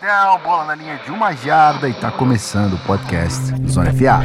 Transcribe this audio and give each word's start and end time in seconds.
touchdown, 0.00 0.40
bola 0.42 0.64
na 0.64 0.74
linha 0.74 0.96
de 0.96 1.10
uma 1.10 1.32
jarda 1.32 1.86
e 1.86 1.92
tá 1.92 2.10
começando 2.10 2.72
o 2.72 2.78
podcast 2.86 3.38
Zona 3.70 3.92
FA. 3.92 4.20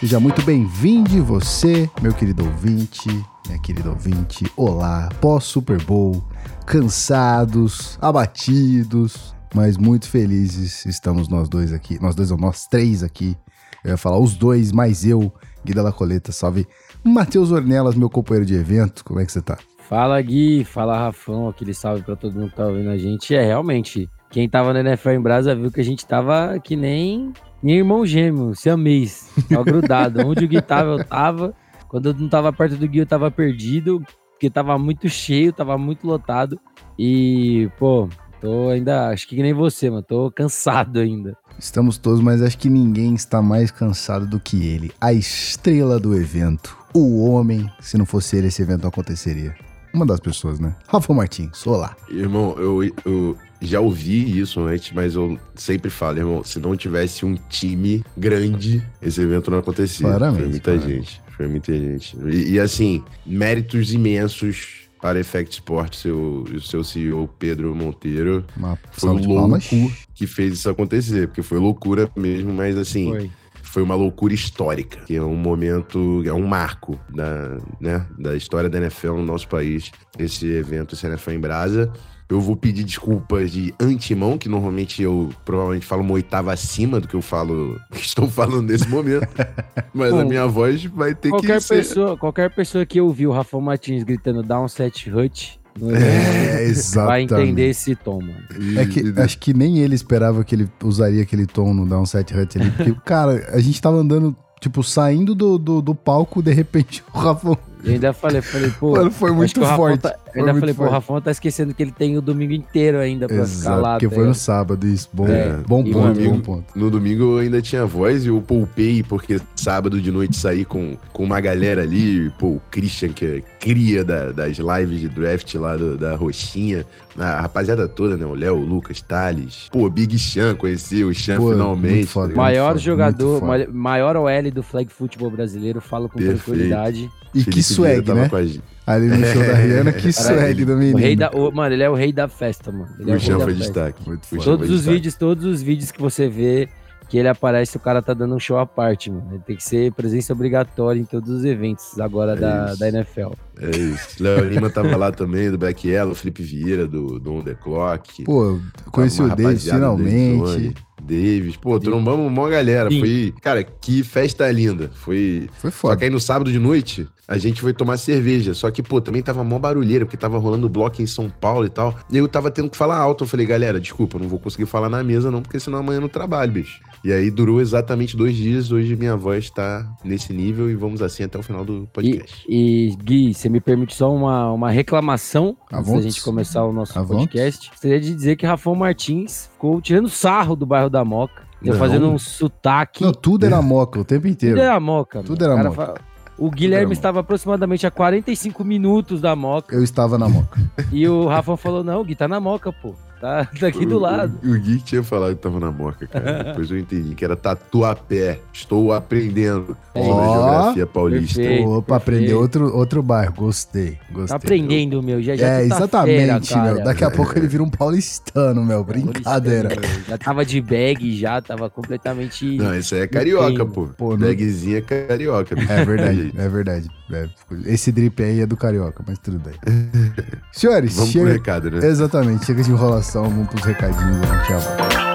Seja 0.00 0.18
muito 0.18 0.42
bem-vindo 0.42 1.24
você, 1.24 1.88
meu 2.02 2.12
querido 2.12 2.44
ouvinte, 2.44 3.08
minha 3.46 3.58
querida 3.60 3.90
ouvinte. 3.90 4.50
Olá, 4.56 5.08
pós-Super 5.20 5.80
Bowl, 5.84 6.24
cansados, 6.66 7.98
abatidos, 8.02 9.34
mas 9.54 9.76
muito 9.76 10.08
felizes 10.08 10.84
estamos 10.86 11.28
nós 11.28 11.48
dois 11.48 11.72
aqui. 11.72 12.00
Nós 12.02 12.16
dois, 12.16 12.32
ou 12.32 12.38
nós 12.38 12.66
três 12.66 13.04
aqui. 13.04 13.36
Eu 13.84 13.92
ia 13.92 13.96
falar 13.96 14.18
os 14.18 14.34
dois, 14.34 14.72
mais 14.72 15.06
eu, 15.06 15.32
Gui 15.64 15.74
da 15.74 15.92
Coleta. 15.92 16.32
Salve 16.32 16.66
Matheus 17.04 17.50
Ornelas, 17.50 17.94
meu 17.94 18.10
companheiro 18.10 18.46
de 18.46 18.54
evento. 18.54 19.04
Como 19.04 19.20
é 19.20 19.24
que 19.24 19.32
você 19.32 19.40
tá? 19.40 19.58
Fala 19.88 20.20
Gui, 20.22 20.64
fala 20.64 20.96
Rafão, 20.96 21.48
aquele 21.48 21.74
salve 21.74 22.02
pra 22.02 22.14
todo 22.14 22.34
mundo 22.38 22.50
que 22.50 22.56
tá 22.56 22.66
ouvindo 22.66 22.90
a 22.90 22.96
gente. 22.96 23.34
É, 23.34 23.44
realmente, 23.44 24.08
quem 24.30 24.48
tava 24.48 24.72
no 24.72 24.78
NFL 24.78 25.10
em 25.10 25.20
Brasa 25.20 25.54
viu 25.54 25.70
que 25.70 25.80
a 25.80 25.84
gente 25.84 26.06
tava 26.06 26.58
que 26.60 26.76
nem 26.76 27.32
meu 27.62 27.76
irmão 27.76 28.06
gêmeo, 28.06 28.54
siamês, 28.54 29.30
tava 29.48 29.64
grudado. 29.64 30.20
Onde 30.26 30.44
o 30.44 30.48
Gui 30.48 30.62
tava, 30.62 30.90
eu 30.90 31.04
tava. 31.04 31.54
Quando 31.88 32.10
eu 32.10 32.14
não 32.14 32.28
tava 32.28 32.52
perto 32.52 32.76
do 32.76 32.88
Gui, 32.88 33.00
eu 33.00 33.06
tava 33.06 33.30
perdido, 33.30 34.00
porque 34.30 34.48
tava 34.48 34.78
muito 34.78 35.08
cheio, 35.08 35.52
tava 35.52 35.76
muito 35.76 36.06
lotado. 36.06 36.58
E, 36.98 37.68
pô, 37.78 38.08
tô 38.40 38.68
ainda, 38.68 39.08
acho 39.08 39.26
que 39.26 39.42
nem 39.42 39.52
você, 39.52 39.90
mano, 39.90 40.02
tô 40.02 40.30
cansado 40.30 41.00
ainda. 41.00 41.36
Estamos 41.60 41.98
todos, 41.98 42.20
mas 42.20 42.40
acho 42.40 42.56
que 42.56 42.70
ninguém 42.70 43.14
está 43.14 43.42
mais 43.42 43.70
cansado 43.70 44.26
do 44.26 44.40
que 44.40 44.66
ele. 44.66 44.90
A 44.98 45.12
estrela 45.12 46.00
do 46.00 46.16
evento. 46.16 46.74
O 46.94 47.22
homem, 47.28 47.70
se 47.80 47.98
não 47.98 48.06
fosse 48.06 48.36
ele, 48.36 48.48
esse 48.48 48.62
evento 48.62 48.82
não 48.82 48.88
aconteceria. 48.88 49.54
Uma 49.92 50.06
das 50.06 50.20
pessoas, 50.20 50.58
né? 50.58 50.74
Rafa 50.88 51.12
Martins, 51.12 51.66
olá. 51.66 51.94
Irmão, 52.08 52.54
eu, 52.58 52.82
eu 53.04 53.36
já 53.60 53.78
ouvi 53.80 54.40
isso 54.40 54.60
antes, 54.60 54.92
mas 54.92 55.14
eu 55.14 55.38
sempre 55.54 55.90
falo, 55.90 56.18
irmão, 56.18 56.42
se 56.44 56.58
não 56.58 56.74
tivesse 56.76 57.26
um 57.26 57.34
time 57.48 58.04
grande, 58.16 58.82
esse 59.02 59.20
evento 59.20 59.50
não 59.50 59.58
acontecia. 59.58 60.06
Claramente, 60.06 60.40
Foi 60.40 60.48
muita 60.48 60.72
claramente. 60.72 60.96
gente. 60.96 61.22
Foi 61.36 61.46
muita 61.46 61.72
gente. 61.72 62.16
E, 62.26 62.52
e, 62.52 62.60
assim, 62.60 63.04
méritos 63.26 63.92
imensos 63.92 64.79
para 65.00 65.18
Effect 65.18 65.54
Sport, 65.54 65.94
seu, 65.94 66.44
o 66.44 66.60
seu 66.60 66.84
CEO 66.84 67.28
Pedro 67.38 67.74
Monteiro. 67.74 68.44
Uma 68.56 68.78
Foi 68.92 69.10
louco 69.10 69.34
palmas. 69.34 69.68
que 70.14 70.26
fez 70.26 70.54
isso 70.54 70.68
acontecer, 70.70 71.28
porque 71.28 71.42
foi 71.42 71.58
loucura 71.58 72.10
mesmo, 72.14 72.52
mas 72.52 72.76
assim, 72.76 73.08
foi, 73.10 73.30
Foi. 73.62 73.82
uma 73.82 73.94
loucura 73.94 74.34
histórica, 74.34 74.98
que 75.06 75.16
é 75.16 75.22
um 75.22 75.36
momento, 75.36 76.22
é 76.26 76.32
um 76.32 76.46
marco 76.46 76.98
da, 77.08 77.58
né, 77.80 78.06
da 78.18 78.36
história 78.36 78.68
da 78.68 78.78
NFL 78.78 79.14
no 79.14 79.24
nosso 79.24 79.48
país, 79.48 79.90
esse 80.18 80.46
evento, 80.46 80.94
esse 80.94 81.06
NFL 81.06 81.30
em 81.30 81.40
Brasa. 81.40 81.92
Eu 82.30 82.40
vou 82.40 82.54
pedir 82.54 82.84
desculpas 82.84 83.50
de 83.50 83.74
antemão, 83.80 84.38
que 84.38 84.48
normalmente 84.48 85.02
eu 85.02 85.30
provavelmente 85.44 85.84
falo 85.84 86.02
uma 86.02 86.12
oitava 86.12 86.52
acima 86.52 87.00
do 87.00 87.08
que 87.08 87.14
eu 87.14 87.22
falo, 87.22 87.78
que 87.92 88.00
estou 88.00 88.28
falando 88.28 88.68
nesse 88.70 88.88
momento. 88.88 89.26
Mas 89.92 90.12
a 90.12 90.16
Bom, 90.22 90.28
minha 90.28 90.46
voz 90.46 90.84
vai 90.84 91.14
ter 91.14 91.30
Qualquer 91.30 91.58
que 91.58 91.64
ser. 91.64 91.76
pessoa, 91.78 92.16
qualquer 92.16 92.54
pessoa 92.54 92.86
que 92.86 93.00
ouviu 93.00 93.30
o 93.30 93.32
Rafael 93.32 93.60
Martins 93.60 94.04
gritando 94.04 94.42
Downset 94.44 95.10
Hut 95.12 95.58
no 95.78 95.90
evento, 95.90 96.04
É, 96.06 96.52
vai 96.56 96.64
exatamente. 96.66 97.34
entender 97.34 97.68
esse 97.70 97.96
tom, 97.96 98.20
mano. 98.20 98.78
É 98.78 98.86
que 98.86 99.12
acho 99.20 99.38
que 99.38 99.52
nem 99.52 99.78
ele 99.78 99.94
esperava 99.94 100.44
que 100.44 100.54
ele 100.54 100.68
usaria 100.84 101.22
aquele 101.22 101.46
tom 101.46 101.74
no 101.74 101.84
Downset 101.86 102.32
Hut 102.36 102.58
ali. 102.60 102.70
Porque, 102.70 102.94
cara, 103.04 103.48
a 103.52 103.58
gente 103.60 103.80
tava 103.80 103.96
andando, 103.96 104.36
tipo, 104.60 104.82
saindo 104.84 105.34
do, 105.34 105.58
do, 105.58 105.82
do 105.82 105.94
palco, 105.94 106.42
de 106.42 106.52
repente 106.52 107.02
o 107.12 107.18
Rafa. 107.18 107.58
Eu 107.84 107.92
ainda 107.92 108.12
falei, 108.12 108.42
falei, 108.42 108.70
pô. 108.78 108.92
Mano, 108.92 109.10
foi 109.10 109.30
muito 109.32 109.60
Rafão 109.60 109.76
forte. 109.76 110.00
Tá, 110.02 110.14
Foi 110.32 110.40
ainda 110.40 110.52
muito 110.52 110.60
falei, 110.60 110.74
pô, 110.74 110.82
o 110.82 110.86
forte. 110.86 110.92
Rafão 110.94 111.20
tá 111.20 111.30
esquecendo 111.30 111.72
que 111.74 111.82
ele 111.82 111.92
tem 111.92 112.16
o 112.18 112.20
domingo 112.22 112.52
inteiro 112.52 112.98
ainda 112.98 113.26
pra 113.26 113.36
ficar 113.36 113.42
Exato, 113.52 113.80
lá. 113.80 113.92
porque 113.94 114.08
tá 114.08 114.14
foi 114.14 114.26
no 114.26 114.34
sábado, 114.34 114.86
isso. 114.86 115.08
Bom, 115.12 115.26
É, 115.28 115.56
bom 115.66 115.80
e 115.84 115.92
ponto, 115.92 115.98
mano, 116.20 116.30
bom 116.30 116.40
ponto. 116.40 116.64
No 116.78 116.90
domingo 116.90 117.22
eu 117.24 117.38
ainda 117.38 117.62
tinha 117.62 117.86
voz 117.86 118.24
e 118.24 118.28
eu 118.28 118.40
poupei, 118.42 119.02
porque 119.02 119.40
sábado 119.56 120.00
de 120.00 120.10
noite 120.10 120.36
saí 120.36 120.64
com, 120.64 120.96
com 121.12 121.24
uma 121.24 121.40
galera 121.40 121.82
ali, 121.82 122.30
pô, 122.38 122.48
o 122.48 122.62
Christian, 122.70 123.08
que 123.10 123.24
é 123.24 123.42
cria 123.58 124.04
da- 124.04 124.32
das 124.32 124.58
lives 124.58 125.00
de 125.00 125.08
draft 125.08 125.54
lá 125.54 125.76
do- 125.76 125.96
da 125.96 126.14
Roxinha, 126.16 126.84
a 127.18 127.40
rapaziada 127.42 127.88
toda, 127.88 128.16
né? 128.16 128.24
O 128.24 128.34
Léo, 128.34 128.56
o 128.56 128.64
Lucas, 128.64 129.00
Thales, 129.02 129.68
pô, 129.70 129.88
Big 129.90 130.18
Chan, 130.18 130.54
conheci 130.54 131.02
o 131.04 131.12
Chan 131.12 131.36
Pô, 131.36 131.42
muito 131.44 131.56
finalmente. 131.56 132.06
foda. 132.06 132.28
tá? 132.32 132.36
Maior 132.36 132.68
foda, 132.68 132.78
jogador, 132.78 133.42
maior 133.72 134.16
OL 134.16 134.50
do 134.52 134.62
flag 134.62 134.90
futebol 134.92 135.30
brasileiro, 135.30 135.80
falo 135.80 136.08
com 136.08 136.18
Perfeito. 136.18 136.44
tranquilidade. 136.44 137.10
E 137.32 137.44
que 137.44 137.62
swag, 137.74 138.02
tava 138.02 138.20
né? 138.22 138.28
com 138.28 138.36
a 138.36 138.44
gente. 138.44 138.62
Ali 138.86 139.06
no 139.06 139.24
show 139.26 139.42
da 139.44 139.54
Rihanna, 139.54 139.92
que 139.92 140.10
swag 140.12 140.64
do 140.64 140.76
menino. 140.76 140.96
O 140.98 141.00
rei 141.00 141.14
da, 141.16 141.30
o- 141.30 141.52
mano, 141.52 141.74
ele 141.74 141.82
é 141.82 141.90
o 141.90 141.94
rei 141.94 142.12
da 142.12 142.26
festa, 142.28 142.72
mano. 142.72 142.88
Ele 142.98 143.10
é 143.12 143.14
O 143.14 143.18
da 143.18 143.24
foi 143.24 143.36
festa. 143.38 143.54
destaque. 143.54 144.08
Muito 144.08 144.26
foda. 144.26 144.42
Todos 144.44 144.68
os 144.70 144.76
destaque. 144.76 144.94
vídeos, 144.96 145.14
todos 145.14 145.44
os 145.44 145.62
vídeos 145.62 145.90
que 145.92 146.00
você 146.00 146.28
vê 146.28 146.68
que 147.08 147.18
ele 147.18 147.28
aparece, 147.28 147.76
o 147.76 147.80
cara 147.80 148.00
tá 148.00 148.14
dando 148.14 148.34
um 148.36 148.38
show 148.38 148.56
à 148.58 148.64
parte, 148.66 149.10
mano. 149.10 149.26
Ele 149.32 149.42
tem 149.44 149.56
que 149.56 149.64
ser 149.64 149.92
presença 149.92 150.32
obrigatória 150.32 151.00
em 151.00 151.04
todos 151.04 151.28
os 151.30 151.44
eventos 151.44 151.98
agora 152.00 152.32
É 152.32 152.36
da, 152.36 152.66
isso. 152.70 152.78
da 152.78 152.88
NFL. 152.88 153.30
É 153.60 153.76
isso. 153.76 154.22
Léo 154.22 154.48
Lima 154.48 154.70
tava 154.70 154.96
lá 154.96 155.12
também, 155.12 155.50
do 155.50 155.58
Black 155.58 155.86
Yellow, 155.88 156.14
Felipe 156.14 156.42
Vieira, 156.42 156.86
do, 156.86 157.18
do 157.18 157.32
On 157.32 157.42
The 157.42 157.54
Clock. 157.54 158.24
Pô, 158.24 158.44
eu 158.44 158.60
conheci 158.90 159.22
o 159.22 159.28
Davis 159.34 159.64
finalmente. 159.64 160.46
Zone, 160.46 160.74
Davis, 161.02 161.56
pô, 161.56 161.78
trombamos 161.78 162.26
uma 162.26 162.48
galera. 162.48 162.90
Sim. 162.90 163.00
Foi, 163.00 163.34
cara, 163.40 163.62
que 163.64 164.02
festa 164.02 164.50
linda. 164.50 164.90
Foi. 164.94 165.48
Foi 165.58 165.70
Só 165.70 165.76
foda. 165.76 165.96
que 165.96 166.04
aí 166.04 166.10
no 166.10 166.20
sábado 166.20 166.50
de 166.52 166.58
noite, 166.58 167.06
a 167.26 167.38
gente 167.38 167.60
foi 167.60 167.72
tomar 167.72 167.96
cerveja. 167.96 168.52
Só 168.54 168.70
que, 168.70 168.82
pô, 168.82 169.00
também 169.00 169.22
tava 169.22 169.42
mó 169.42 169.58
barulheira, 169.58 170.04
porque 170.04 170.16
tava 170.16 170.38
rolando 170.38 170.68
bloco 170.68 171.00
em 171.00 171.06
São 171.06 171.28
Paulo 171.30 171.64
e 171.64 171.70
tal. 171.70 171.96
E 172.10 172.16
eu 172.18 172.28
tava 172.28 172.50
tendo 172.50 172.68
que 172.70 172.76
falar 172.76 172.96
alto. 172.98 173.24
Eu 173.24 173.28
falei, 173.28 173.46
galera, 173.46 173.80
desculpa, 173.80 174.16
eu 174.16 174.20
não 174.22 174.28
vou 174.28 174.38
conseguir 174.38 174.66
falar 174.66 174.88
na 174.88 175.02
mesa, 175.02 175.30
não, 175.30 175.40
porque 175.42 175.58
senão 175.60 175.78
amanhã 175.78 175.98
eu 175.98 176.02
não 176.02 176.08
trabalho, 176.08 176.52
bicho. 176.52 176.80
E 177.02 177.10
aí 177.12 177.30
durou 177.30 177.62
exatamente 177.62 178.14
dois 178.14 178.36
dias. 178.36 178.70
Hoje 178.70 178.94
minha 178.94 179.16
voz 179.16 179.48
tá 179.48 179.90
nesse 180.04 180.34
nível 180.34 180.70
e 180.70 180.74
vamos 180.74 181.00
assim 181.00 181.22
até 181.22 181.38
o 181.38 181.42
final 181.42 181.64
do 181.64 181.84
E, 181.84 181.86
podcast. 181.86 182.44
e, 182.46 182.94
Gui, 183.02 183.32
você 183.32 183.48
me 183.50 183.60
permite 183.60 183.94
só 183.94 184.12
uma, 184.14 184.50
uma 184.52 184.70
reclamação 184.70 185.56
antes 185.72 185.92
da 185.92 186.00
gente 186.00 186.22
começar 186.22 186.64
o 186.64 186.72
nosso 186.72 186.98
À 186.98 187.02
vontade. 187.02 187.26
podcast. 187.26 187.70
Seria 187.76 188.00
de 188.00 188.14
dizer 188.14 188.36
que 188.36 188.46
Rafão 188.46 188.74
Martins 188.74 189.48
ficou 189.52 189.80
tirando 189.80 190.08
sarro 190.08 190.56
do 190.56 190.64
bairro 190.64 190.88
da 190.88 191.04
Moca. 191.04 191.42
Eu 191.62 191.74
Não. 191.74 191.78
fazendo 191.78 192.08
um 192.08 192.18
sotaque. 192.18 193.04
Não, 193.04 193.12
tudo 193.12 193.44
era 193.44 193.60
moca 193.60 194.00
o 194.00 194.04
tempo 194.04 194.26
inteiro. 194.26 194.56
Tudo 194.56 194.64
era 194.64 194.80
Moca. 194.80 195.22
Tudo 195.22 195.44
era 195.44 195.62
Moca. 195.70 196.00
O 196.38 196.50
Guilherme 196.50 196.94
estava 196.94 197.20
aproximadamente 197.20 197.86
a 197.86 197.90
45 197.90 198.64
minutos 198.64 199.20
da 199.20 199.36
Moca. 199.36 199.74
Eu 199.76 199.84
estava 199.84 200.16
na 200.16 200.26
moca. 200.26 200.58
E 200.90 201.06
o 201.06 201.26
Rafa 201.26 201.54
falou: 201.58 201.84
não, 201.84 202.00
o 202.00 202.04
Gui 202.04 202.14
tá 202.14 202.26
na 202.26 202.40
Moca, 202.40 202.72
pô. 202.72 202.94
Tá, 203.20 203.44
tá 203.44 203.66
aqui 203.66 203.84
do 203.84 203.96
O- 203.96 204.00
lado. 204.00 204.32
O, 204.42 204.50
o 204.52 204.58
Gui 204.58 204.78
tinha 204.80 205.02
falado 205.02 205.36
que 205.36 205.42
tava 205.42 205.60
na 205.60 205.70
moca, 205.70 206.06
cara. 206.06 206.42
Depois 206.56 206.70
eu 206.70 206.78
entendi 206.78 207.14
que 207.14 207.22
era 207.24 207.36
tatuapé. 207.36 208.38
Estou 208.52 208.92
aprendendo 208.94 209.76
É 209.94 210.02
sobre 210.02 210.24
a 210.24 210.32
geografia 210.32 210.86
paulista. 210.86 211.40
Perfeito. 211.40 211.68
Opa, 211.70 211.96
aprender 211.96 212.34
outro, 212.34 212.74
outro 212.74 213.02
bairro. 213.02 213.34
Gostei, 213.36 213.98
gostei. 214.10 214.26
Tá 214.28 214.36
aprendendo, 214.36 215.02
meu. 215.02 215.22
Já, 215.22 215.36
já 215.36 215.46
É, 215.46 215.62
quinta-feira, 215.64 215.76
exatamente, 215.84 216.54
cara. 216.54 216.74
meu. 216.74 216.84
Daqui 216.84 217.04
a 217.04 217.10
pouco 217.10 217.38
ele 217.38 217.46
vira 217.46 217.62
um 217.62 217.68
paulistano, 217.70 218.64
meu. 218.64 218.84
Paulistano, 218.84 219.12
Brincadeira. 219.12 219.68
meu. 219.68 220.04
Já 220.08 220.16
tava 220.18 220.44
de 220.44 220.60
bag, 220.60 221.16
já 221.18 221.40
tava 221.42 221.68
completamente. 221.68 222.56
Não, 222.56 222.74
isso 222.76 222.94
aí 222.94 223.02
é 223.02 223.06
carioca, 223.06 223.66
pô. 223.66 223.86
Pô, 223.98 224.16
Bagzinha 224.16 224.78
é 224.78 224.80
carioca. 224.80 225.54
bicho. 225.54 225.70
É 225.70 225.84
verdade, 225.84 226.32
é 226.36 226.48
verdade. 226.48 226.88
É, 227.12 227.28
esse 227.66 227.90
drip 227.90 228.22
aí 228.22 228.40
é 228.40 228.46
do 228.46 228.56
carioca, 228.56 229.02
mas 229.06 229.18
tudo 229.18 229.38
bem. 229.38 229.54
Senhores, 230.52 230.94
Vamos 230.94 231.12
pro 231.12 231.20
chega. 231.22 231.32
recado, 231.32 231.70
né? 231.70 231.86
Exatamente, 231.86 232.44
chega 232.46 232.62
de 232.62 232.70
enrolação, 232.70 233.24
vamos 233.24 233.48
pros 233.48 233.64
recadinhos, 233.64 234.18
a 234.22 234.36
gente 234.36 234.48
já 234.48 234.58
volta. 234.58 235.10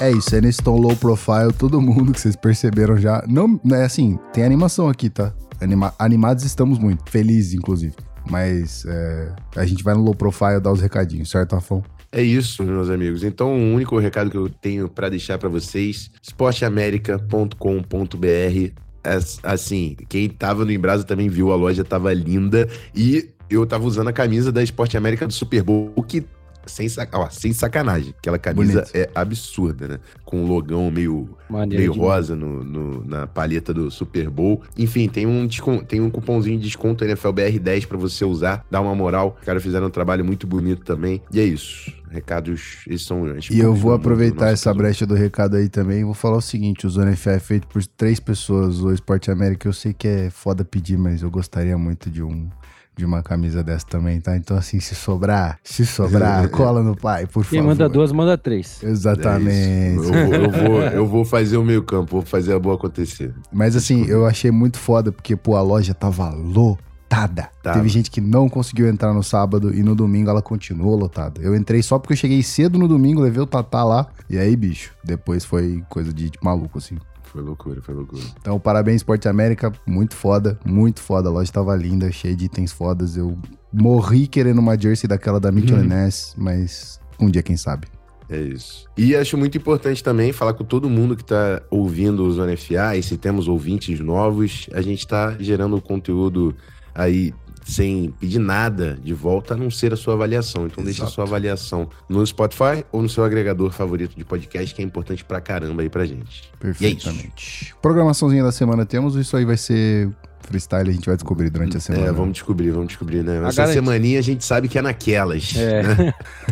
É 0.00 0.10
isso, 0.10 0.34
é 0.34 0.40
nesse 0.40 0.62
tom 0.62 0.78
low 0.78 0.96
profile, 0.96 1.52
todo 1.56 1.80
mundo 1.80 2.12
que 2.12 2.20
vocês 2.20 2.34
perceberam 2.34 2.96
já. 2.96 3.22
Não 3.28 3.60
é 3.72 3.84
assim, 3.84 4.18
tem 4.32 4.42
animação 4.44 4.88
aqui, 4.88 5.10
tá? 5.10 5.32
Anima- 5.60 5.92
animados 5.98 6.42
estamos 6.44 6.78
muito, 6.78 7.04
felizes, 7.10 7.52
inclusive. 7.52 7.94
Mas 8.30 8.84
é, 8.86 9.32
a 9.56 9.64
gente 9.66 9.82
vai 9.82 9.94
no 9.94 10.02
low 10.02 10.14
profile 10.14 10.60
dar 10.60 10.72
os 10.72 10.80
recadinhos, 10.80 11.30
certo, 11.30 11.54
Rafão? 11.54 11.82
É 12.12 12.22
isso, 12.22 12.62
meus 12.64 12.90
amigos. 12.90 13.22
Então, 13.22 13.52
o 13.54 13.74
único 13.74 13.96
recado 13.98 14.30
que 14.30 14.36
eu 14.36 14.48
tenho 14.48 14.88
pra 14.88 15.08
deixar 15.08 15.38
pra 15.38 15.48
vocês: 15.48 16.10
esporteamerica.com.br. 16.22 18.72
As- 19.02 19.40
Assim, 19.42 19.96
quem 20.08 20.28
tava 20.28 20.64
no 20.64 20.72
Embrasa 20.72 21.04
também 21.04 21.28
viu, 21.28 21.52
a 21.52 21.56
loja 21.56 21.84
tava 21.84 22.12
linda 22.12 22.68
e 22.94 23.30
eu 23.48 23.64
tava 23.66 23.84
usando 23.86 24.08
a 24.08 24.12
camisa 24.12 24.52
da 24.52 24.62
Esporte 24.62 24.96
América 24.96 25.26
do 25.26 25.32
Super 25.32 25.62
Bowl, 25.62 25.90
que 26.06 26.22
sem, 26.66 26.88
sac... 26.88 27.10
Ó, 27.14 27.28
sem 27.30 27.52
sacanagem. 27.52 28.14
Aquela 28.18 28.38
camisa 28.38 28.82
Bonito. 28.82 28.96
é 28.96 29.10
absurda, 29.14 29.88
né? 29.88 29.98
Com 30.24 30.44
um 30.44 30.46
logão 30.46 30.90
meio, 30.90 31.36
meio 31.68 31.92
rosa 31.92 32.34
no, 32.36 32.62
no, 32.64 33.04
na 33.04 33.26
palheta 33.26 33.72
do 33.72 33.90
Super 33.90 34.30
Bowl. 34.30 34.62
Enfim, 34.76 35.08
tem 35.08 35.26
um, 35.26 35.48
tem 35.86 36.00
um 36.00 36.10
cupomzinho 36.10 36.58
de 36.58 36.64
desconto 36.64 37.04
NFLBR10 37.04 37.86
para 37.86 37.98
você 37.98 38.24
usar. 38.24 38.64
Dá 38.70 38.80
uma 38.80 38.94
moral. 38.94 39.36
Os 39.38 39.44
caras 39.44 39.62
fizeram 39.62 39.86
um 39.86 39.90
trabalho 39.90 40.24
muito 40.24 40.46
bonito 40.46 40.84
também. 40.84 41.22
E 41.32 41.40
é 41.40 41.44
isso. 41.44 41.92
Recados, 42.10 42.82
esses 42.88 43.06
são 43.06 43.24
E 43.50 43.60
eu 43.60 43.72
vou 43.72 43.92
aproveitar 43.92 44.50
essa 44.50 44.74
brecha 44.74 45.06
do 45.06 45.14
recado 45.14 45.56
aí 45.56 45.68
também. 45.68 46.04
Vou 46.04 46.12
falar 46.12 46.38
o 46.38 46.42
seguinte: 46.42 46.84
o 46.84 46.90
Zona 46.90 47.14
FA 47.14 47.32
é 47.32 47.38
feito 47.38 47.68
por 47.68 47.86
três 47.86 48.18
pessoas. 48.18 48.80
O 48.80 48.92
Esporte 48.92 49.30
América, 49.30 49.68
eu 49.68 49.72
sei 49.72 49.92
que 49.92 50.08
é 50.08 50.28
foda 50.28 50.64
pedir, 50.64 50.98
mas 50.98 51.22
eu 51.22 51.30
gostaria 51.30 51.78
muito 51.78 52.10
de 52.10 52.20
um 52.20 52.50
de 52.96 53.04
uma 53.04 53.22
camisa 53.22 53.62
dessa 53.62 53.86
também, 53.86 54.20
tá? 54.20 54.36
Então, 54.36 54.56
assim, 54.56 54.78
se 54.78 54.94
sobrar, 54.94 55.58
se 55.64 55.86
sobrar, 55.86 56.48
cola 56.50 56.82
no 56.82 56.96
pai, 56.96 57.26
por 57.26 57.42
Quem 57.42 57.42
favor. 57.42 57.50
Quem 57.50 57.62
manda 57.62 57.88
duas, 57.88 58.12
manda 58.12 58.36
três. 58.36 58.82
Exatamente. 58.82 59.60
É 59.72 59.96
eu, 59.96 60.02
vou, 60.02 60.34
eu, 60.34 60.50
vou, 60.50 60.80
eu 61.00 61.06
vou 61.06 61.24
fazer 61.24 61.56
o 61.56 61.64
meio 61.64 61.82
campo, 61.82 62.12
vou 62.12 62.22
fazer 62.22 62.52
a 62.52 62.58
boa 62.58 62.74
acontecer. 62.74 63.34
Mas, 63.52 63.74
assim, 63.74 64.04
eu 64.06 64.26
achei 64.26 64.50
muito 64.50 64.78
foda, 64.78 65.10
porque, 65.10 65.34
pô, 65.34 65.56
a 65.56 65.62
loja 65.62 65.94
tava 65.94 66.28
lotada. 66.30 67.48
Tá. 67.62 67.72
Teve 67.72 67.88
gente 67.88 68.10
que 68.10 68.20
não 68.20 68.48
conseguiu 68.48 68.86
entrar 68.86 69.12
no 69.12 69.22
sábado 69.22 69.74
e 69.74 69.82
no 69.82 69.94
domingo 69.94 70.30
ela 70.30 70.42
continuou 70.42 70.96
lotada. 70.96 71.40
Eu 71.40 71.56
entrei 71.56 71.82
só 71.82 71.98
porque 71.98 72.12
eu 72.12 72.18
cheguei 72.18 72.42
cedo 72.42 72.78
no 72.78 72.86
domingo, 72.86 73.20
levei 73.20 73.42
o 73.42 73.46
Tatá 73.46 73.82
lá, 73.82 74.06
e 74.28 74.38
aí, 74.38 74.54
bicho, 74.54 74.92
depois 75.02 75.44
foi 75.44 75.82
coisa 75.88 76.12
de, 76.12 76.30
de 76.30 76.38
maluco, 76.42 76.78
assim. 76.78 76.98
Foi 77.32 77.42
loucura, 77.42 77.80
foi 77.80 77.94
loucura. 77.94 78.22
Então, 78.40 78.58
parabéns, 78.58 78.96
Esporte 78.96 79.28
América. 79.28 79.72
Muito 79.86 80.16
foda, 80.16 80.58
muito 80.64 81.00
foda. 81.00 81.28
A 81.28 81.32
loja 81.32 81.52
tava 81.52 81.74
linda, 81.76 82.10
cheia 82.10 82.34
de 82.34 82.46
itens 82.46 82.72
fodas. 82.72 83.16
Eu 83.16 83.38
morri 83.72 84.26
querendo 84.26 84.58
uma 84.58 84.76
jersey 84.78 85.08
daquela 85.08 85.38
da 85.38 85.52
Mitchell 85.52 85.78
uhum. 85.78 85.84
Ness, 85.84 86.34
mas 86.36 87.00
um 87.20 87.30
dia, 87.30 87.42
quem 87.42 87.56
sabe. 87.56 87.86
É 88.28 88.40
isso. 88.40 88.84
E 88.96 89.14
acho 89.14 89.36
muito 89.36 89.56
importante 89.58 90.02
também 90.02 90.32
falar 90.32 90.54
com 90.54 90.64
todo 90.64 90.90
mundo 90.90 91.16
que 91.16 91.22
está 91.22 91.62
ouvindo 91.70 92.24
o 92.24 92.32
Zona 92.32 92.56
FA, 92.56 92.96
e 92.96 93.02
se 93.02 93.16
temos 93.16 93.48
ouvintes 93.48 94.00
novos, 94.00 94.68
a 94.72 94.80
gente 94.80 95.00
está 95.00 95.36
gerando 95.38 95.80
conteúdo 95.80 96.54
aí 96.94 97.32
sem 97.64 98.12
pedir 98.18 98.38
nada 98.38 98.98
de 99.02 99.14
volta, 99.14 99.54
a 99.54 99.56
não 99.56 99.70
ser 99.70 99.92
a 99.92 99.96
sua 99.96 100.14
avaliação. 100.14 100.66
Então 100.66 100.82
Exato. 100.82 100.84
deixa 100.84 101.04
a 101.04 101.06
sua 101.06 101.24
avaliação 101.24 101.88
no 102.08 102.26
Spotify 102.26 102.84
ou 102.90 103.02
no 103.02 103.08
seu 103.08 103.24
agregador 103.24 103.70
favorito 103.70 104.16
de 104.16 104.24
podcast, 104.24 104.74
que 104.74 104.82
é 104.82 104.84
importante 104.84 105.24
pra 105.24 105.40
caramba 105.40 105.82
aí 105.82 105.88
pra 105.88 106.04
gente. 106.04 106.50
Perfeitamente. 106.58 107.72
É 107.76 107.80
Programaçãozinha 107.80 108.42
da 108.42 108.52
semana 108.52 108.84
temos, 108.84 109.14
isso 109.16 109.36
aí 109.36 109.44
vai 109.44 109.56
ser 109.56 110.10
freestyle, 110.42 110.90
a 110.90 110.92
gente 110.92 111.06
vai 111.06 111.16
descobrir 111.16 111.50
durante 111.50 111.76
a 111.76 111.78
é, 111.78 111.80
semana. 111.80 112.06
É, 112.06 112.12
vamos 112.12 112.32
descobrir, 112.32 112.70
vamos 112.70 112.88
descobrir, 112.88 113.22
né? 113.22 113.46
Essa 113.46 113.66
semaninha 113.68 114.18
a 114.18 114.22
gente 114.22 114.44
sabe 114.44 114.68
que 114.68 114.78
é 114.78 114.82
naquelas. 114.82 115.54
É. 115.56 115.82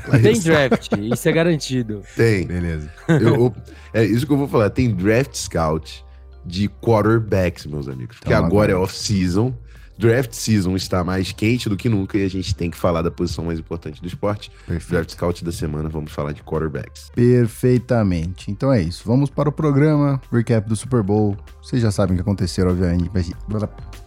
Né? 0.08 0.19
Tem 0.22 0.40
draft, 0.40 0.93
isso 1.12 1.28
é 1.28 1.32
garantido. 1.32 2.02
Tem. 2.16 2.46
Beleza. 2.46 2.90
Eu, 3.08 3.54
é 3.93 4.04
isso 4.04 4.26
que 4.26 4.32
eu 4.32 4.37
vou 4.37 4.49
falar, 4.49 4.70
tem 4.70 4.90
draft 4.94 5.34
scout 5.34 6.04
de 6.46 6.69
quarterbacks, 6.69 7.66
meus 7.66 7.88
amigos. 7.88 8.16
Porque 8.16 8.32
então, 8.32 8.44
agora, 8.44 8.72
agora 8.72 8.72
é 8.72 8.76
off-season 8.76 9.54
draft 9.98 10.32
season 10.32 10.76
está 10.76 11.02
mais 11.02 11.32
quente 11.32 11.68
do 11.68 11.76
que 11.76 11.88
nunca 11.88 12.16
e 12.16 12.24
a 12.24 12.30
gente 12.30 12.54
tem 12.54 12.70
que 12.70 12.76
falar 12.76 13.02
da 13.02 13.10
posição 13.10 13.44
mais 13.44 13.58
importante 13.58 14.00
do 14.00 14.06
esporte. 14.06 14.50
Perfeito. 14.66 14.90
Draft 14.90 15.10
Scout 15.10 15.44
da 15.44 15.52
semana, 15.52 15.88
vamos 15.88 16.12
falar 16.12 16.32
de 16.32 16.42
quarterbacks. 16.42 17.10
Perfeitamente. 17.14 18.50
Então 18.50 18.72
é 18.72 18.80
isso. 18.80 19.02
Vamos 19.04 19.28
para 19.28 19.48
o 19.48 19.52
programa 19.52 20.20
recap 20.32 20.68
do 20.68 20.76
Super 20.76 21.02
Bowl. 21.02 21.36
Vocês 21.62 21.82
já 21.82 21.90
sabem 21.90 22.14
o 22.14 22.16
que 22.16 22.22
aconteceram, 22.22 22.70
obviamente. 22.70 23.10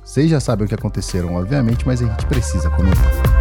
Vocês 0.03 0.29
já 0.29 0.39
sabem 0.39 0.65
o 0.65 0.67
que 0.67 0.75
aconteceram, 0.75 1.35
obviamente, 1.35 1.85
mas 1.85 2.01
a 2.01 2.07
gente 2.07 2.25
precisa 2.25 2.69
comentar. 2.69 3.40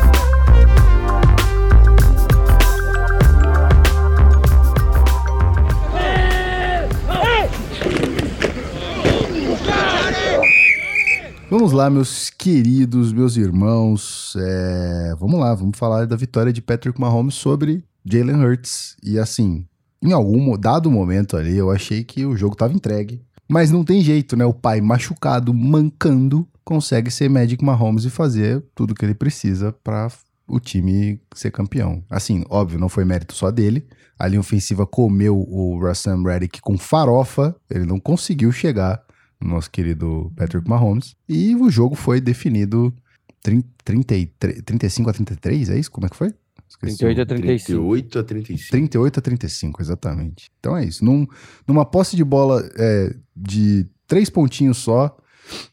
Vamos 11.51 11.73
lá, 11.73 11.91
meus 11.91 12.31
queridos, 12.31 13.13
meus 13.13 13.37
irmãos. 13.37 14.37
É... 14.39 15.17
Vamos 15.19 15.41
lá, 15.41 15.53
vamos 15.53 15.77
falar 15.77 16.07
da 16.07 16.15
vitória 16.15 16.53
de 16.53 16.63
Patrick 16.63 17.01
Mahomes 17.01 17.35
sobre 17.35 17.83
Jalen 18.05 18.37
Hurts. 18.37 18.95
E 19.03 19.19
assim, 19.19 19.67
em 20.01 20.13
algum 20.13 20.57
dado 20.57 20.89
momento 20.89 21.37
ali, 21.37 21.57
eu 21.57 21.69
achei 21.69 22.05
que 22.05 22.25
o 22.25 22.37
jogo 22.37 22.53
estava 22.53 22.73
entregue. 22.73 23.21
Mas 23.49 23.73
não 23.73 23.85
tem 23.85 24.01
jeito, 24.01 24.37
né? 24.37 24.45
O 24.45 24.55
pai 24.55 24.81
machucado, 24.81 25.53
mancando, 25.53 26.47
consegue 26.65 27.11
ser 27.11 27.29
Magic 27.29 27.65
Mahomes 27.65 28.05
e 28.05 28.11
fazer 28.11 28.65
tudo 28.73 28.95
que 28.95 29.05
ele 29.05 29.15
precisa 29.15 29.73
para 29.83 30.07
o 30.47 30.61
time 30.61 31.21
ser 31.35 31.51
campeão. 31.51 32.05
Assim, 32.09 32.45
óbvio, 32.49 32.79
não 32.79 32.89
foi 32.89 33.05
mérito 33.05 33.35
só 33.35 33.51
dele. 33.51 33.85
A 34.17 34.29
linha 34.29 34.39
ofensiva 34.39 34.87
comeu 34.87 35.37
o 35.37 35.85
Russell 35.85 36.23
Reddick 36.23 36.61
com 36.61 36.79
farofa. 36.79 37.57
Ele 37.69 37.87
não 37.87 37.99
conseguiu 37.99 38.53
chegar 38.53 39.03
nosso 39.41 39.71
querido 39.71 40.33
Patrick 40.37 40.69
Mahomes. 40.69 41.15
E 41.29 41.55
o 41.55 41.71
jogo 41.71 41.95
foi 41.95 42.21
definido 42.21 42.95
30, 43.43 43.69
33, 43.85 44.63
35 44.65 45.11
a 45.11 45.13
33, 45.13 45.71
é 45.71 45.79
isso? 45.79 45.91
Como 45.91 46.07
é 46.07 46.11
que 46.11 46.17
foi? 46.17 46.35
Esqueci. 46.69 46.99
38 46.99 47.21
a 47.21 47.27
35. 47.27 47.67
38 47.67 48.19
a 48.19 48.23
35. 48.23 48.71
38 48.71 49.19
a 49.19 49.23
35, 49.23 49.83
exatamente. 49.83 50.51
Então 50.61 50.77
é 50.77 50.85
isso. 50.85 51.05
Num, 51.05 51.27
numa 51.67 51.85
posse 51.85 52.15
de 52.15 52.23
bola 52.25 52.69
é, 52.77 53.15
de 53.35 53.87
três 54.07 54.31
pontinhos 54.31 54.79
só, 54.79 55.17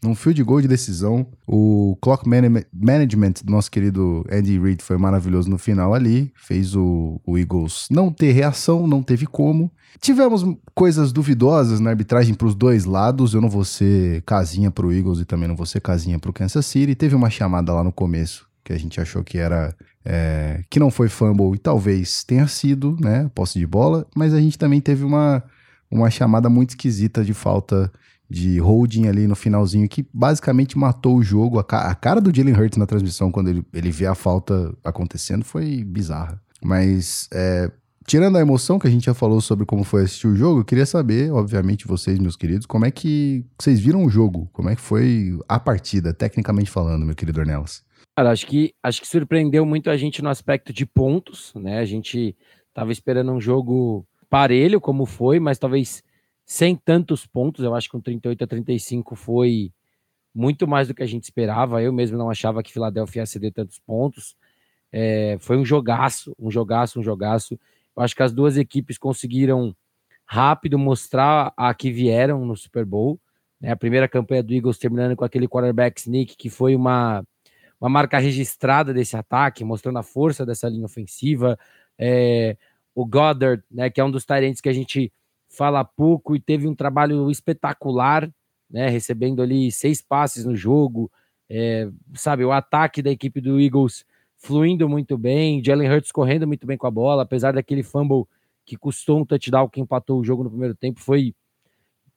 num 0.01 0.15
field 0.15 0.41
goal 0.43 0.61
de 0.61 0.67
decisão, 0.67 1.27
o 1.47 1.97
clock 2.01 2.27
management 2.27 3.33
do 3.43 3.51
nosso 3.51 3.69
querido 3.69 4.25
Andy 4.31 4.59
Reid 4.59 4.83
foi 4.83 4.97
maravilhoso 4.97 5.49
no 5.49 5.57
final 5.57 5.93
ali, 5.93 6.31
fez 6.35 6.75
o, 6.75 7.19
o 7.25 7.37
Eagles 7.37 7.87
não 7.89 8.11
ter 8.11 8.31
reação, 8.31 8.87
não 8.87 9.01
teve 9.01 9.25
como. 9.25 9.71
Tivemos 9.99 10.45
coisas 10.75 11.11
duvidosas 11.11 11.79
na 11.79 11.89
arbitragem 11.89 12.33
para 12.35 12.47
os 12.47 12.53
dois 12.53 12.85
lados. 12.85 13.33
Eu 13.33 13.41
não 13.41 13.49
vou 13.49 13.65
ser 13.65 14.21
casinha 14.23 14.69
para 14.69 14.85
o 14.85 14.93
Eagles 14.93 15.19
e 15.19 15.25
também 15.25 15.47
não 15.47 15.55
vou 15.55 15.65
ser 15.65 15.81
casinha 15.81 16.19
para 16.19 16.29
o 16.29 16.33
Kansas 16.33 16.65
City. 16.65 16.93
Teve 16.93 17.15
uma 17.15 17.29
chamada 17.29 17.73
lá 17.73 17.83
no 17.83 17.91
começo 17.91 18.47
que 18.63 18.73
a 18.73 18.77
gente 18.77 18.99
achou 18.99 19.23
que 19.23 19.37
era 19.37 19.73
é, 20.05 20.61
que 20.69 20.79
não 20.79 20.91
foi 20.91 21.07
fumble 21.09 21.55
e 21.55 21.57
talvez 21.57 22.23
tenha 22.23 22.47
sido, 22.47 22.97
né, 22.99 23.29
posse 23.33 23.57
de 23.59 23.65
bola, 23.65 24.05
mas 24.15 24.33
a 24.33 24.39
gente 24.39 24.57
também 24.57 24.81
teve 24.81 25.03
uma, 25.03 25.43
uma 25.89 26.09
chamada 26.09 26.49
muito 26.49 26.71
esquisita 26.71 27.23
de 27.23 27.33
falta 27.33 27.91
de 28.29 28.59
holding 28.59 29.07
ali 29.07 29.27
no 29.27 29.35
finalzinho 29.35 29.87
que 29.87 30.05
basicamente 30.13 30.77
matou 30.77 31.17
o 31.17 31.23
jogo. 31.23 31.59
A, 31.59 31.63
ca 31.63 31.89
a 31.89 31.95
cara 31.95 32.19
do 32.19 32.35
Jalen 32.35 32.55
Hurts 32.55 32.77
na 32.77 32.85
transmissão 32.85 33.31
quando 33.31 33.49
ele, 33.49 33.63
ele 33.73 33.91
vê 33.91 34.05
a 34.05 34.15
falta 34.15 34.73
acontecendo 34.83 35.45
foi 35.45 35.83
bizarra. 35.83 36.41
Mas 36.61 37.29
é, 37.33 37.71
tirando 38.07 38.37
a 38.37 38.41
emoção 38.41 38.79
que 38.79 38.87
a 38.87 38.89
gente 38.89 39.05
já 39.05 39.13
falou 39.13 39.41
sobre 39.41 39.65
como 39.65 39.83
foi 39.83 40.03
assistir 40.03 40.27
o 40.27 40.35
jogo, 40.35 40.61
eu 40.61 40.65
queria 40.65 40.85
saber, 40.85 41.31
obviamente, 41.31 41.85
vocês, 41.85 42.17
meus 42.17 42.35
queridos, 42.35 42.65
como 42.65 42.85
é 42.85 42.91
que 42.91 43.45
vocês 43.59 43.79
viram 43.79 44.05
o 44.05 44.09
jogo? 44.09 44.49
Como 44.53 44.69
é 44.69 44.75
que 44.75 44.81
foi 44.81 45.37
a 45.47 45.59
partida, 45.59 46.13
tecnicamente 46.13 46.71
falando, 46.71 47.05
meu 47.05 47.15
querido 47.15 47.41
Ornelas? 47.41 47.85
Cara, 48.15 48.31
acho 48.31 48.47
que, 48.47 48.73
acho 48.81 49.01
que 49.01 49.07
surpreendeu 49.07 49.65
muito 49.65 49.89
a 49.89 49.97
gente 49.97 50.23
no 50.23 50.29
aspecto 50.29 50.73
de 50.73 50.85
pontos, 50.85 51.53
né? 51.55 51.79
A 51.79 51.85
gente 51.85 52.35
tava 52.73 52.91
esperando 52.91 53.31
um 53.31 53.39
jogo 53.39 54.07
parelho, 54.29 54.81
como 54.81 55.05
foi, 55.05 55.39
mas 55.39 55.59
talvez 55.59 56.01
sem 56.47 56.77
tantos 56.77 57.27
pontos. 57.27 57.63
Eu 57.63 57.75
acho 57.75 57.89
que 57.89 57.97
um 57.97 58.01
38 58.01 58.45
a 58.45 58.47
35 58.47 59.15
foi 59.17 59.69
muito 60.33 60.65
mais 60.65 60.87
do 60.87 60.93
que 60.93 61.03
a 61.03 61.05
gente 61.05 61.25
esperava. 61.25 61.83
Eu 61.83 61.91
mesmo 61.91 62.17
não 62.17 62.29
achava 62.29 62.63
que 62.63 62.71
Filadélfia 62.71 63.21
ia 63.21 63.25
ceder 63.25 63.51
tantos 63.51 63.77
pontos. 63.79 64.33
É, 64.89 65.37
foi 65.41 65.57
um 65.57 65.65
jogaço, 65.65 66.33
um 66.39 66.49
jogaço, 66.49 67.01
um 67.01 67.03
jogaço. 67.03 67.59
Eu 67.95 68.01
acho 68.01 68.15
que 68.15 68.23
as 68.23 68.31
duas 68.31 68.55
equipes 68.55 68.97
conseguiram 68.97 69.75
rápido 70.25 70.79
mostrar 70.79 71.53
a 71.57 71.73
que 71.73 71.91
vieram 71.91 72.45
no 72.45 72.55
Super 72.55 72.85
Bowl. 72.85 73.19
Né? 73.59 73.71
A 73.71 73.75
primeira 73.75 74.07
campanha 74.07 74.41
do 74.41 74.53
Eagles 74.53 74.77
terminando 74.77 75.17
com 75.17 75.25
aquele 75.25 75.49
quarterback 75.49 75.99
sneak, 75.99 76.37
que 76.37 76.49
foi 76.49 76.75
uma, 76.75 77.25
uma 77.79 77.89
marca 77.89 78.19
registrada 78.19 78.93
desse 78.93 79.17
ataque, 79.17 79.65
mostrando 79.65 79.99
a 79.99 80.03
força 80.03 80.45
dessa 80.45 80.69
linha 80.69 80.85
ofensiva. 80.85 81.59
É, 81.99 82.55
o 82.95 83.05
Goddard, 83.05 83.61
né, 83.69 83.89
que 83.89 83.99
é 83.99 84.03
um 84.03 84.11
dos 84.11 84.23
tarentes 84.23 84.61
que 84.61 84.69
a 84.69 84.73
gente 84.73 85.11
fala 85.49 85.83
pouco 85.83 86.35
e 86.35 86.39
teve 86.39 86.67
um 86.67 86.75
trabalho 86.75 87.29
espetacular, 87.31 88.29
né, 88.69 88.89
recebendo 88.89 89.41
ali 89.41 89.71
seis 89.71 90.01
passes 90.01 90.45
no 90.45 90.55
jogo, 90.55 91.11
é, 91.49 91.89
sabe, 92.13 92.43
o 92.43 92.51
ataque 92.51 93.01
da 93.01 93.09
equipe 93.09 93.39
do 93.39 93.59
Eagles 93.59 94.05
fluindo 94.37 94.87
muito 94.87 95.17
bem, 95.17 95.63
Jalen 95.63 95.89
Hurts 95.89 96.11
correndo 96.11 96.45
muito 96.45 96.67
bem 96.67 96.77
com 96.77 96.85
a 96.85 96.91
bola, 96.91 97.23
apesar 97.23 97.53
daquele 97.53 97.81
fumble 97.81 98.25
que 98.65 98.77
custou 98.77 99.19
um 99.19 99.25
touchdown 99.25 99.69
que 99.69 99.79
empatou 99.79 100.19
o 100.19 100.23
jogo 100.23 100.43
no 100.43 100.49
primeiro 100.49 100.75
tempo, 100.75 100.99
foi 100.99 101.33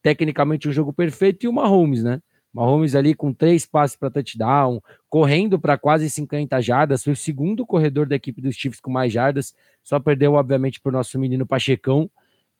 tecnicamente 0.02 0.68
um 0.68 0.72
jogo 0.72 0.92
perfeito, 0.92 1.44
e 1.44 1.48
o 1.48 1.52
Mahomes, 1.52 2.02
né, 2.02 2.20
Mahomes 2.52 2.96
ali 2.96 3.14
com 3.14 3.32
três 3.32 3.64
passes 3.64 3.96
para 3.96 4.10
touchdown, 4.10 4.82
correndo 5.08 5.58
para 5.58 5.78
quase 5.78 6.10
50 6.10 6.60
jardas, 6.60 7.04
foi 7.04 7.12
o 7.12 7.16
segundo 7.16 7.64
corredor 7.64 8.06
da 8.06 8.16
equipe 8.16 8.42
dos 8.42 8.56
Chiefs 8.56 8.80
com 8.80 8.90
mais 8.90 9.12
jardas, 9.12 9.54
só 9.84 10.00
perdeu, 10.00 10.34
obviamente, 10.34 10.80
para 10.80 10.90
o 10.90 10.92
nosso 10.92 11.18
menino 11.18 11.46
Pachecão, 11.46 12.10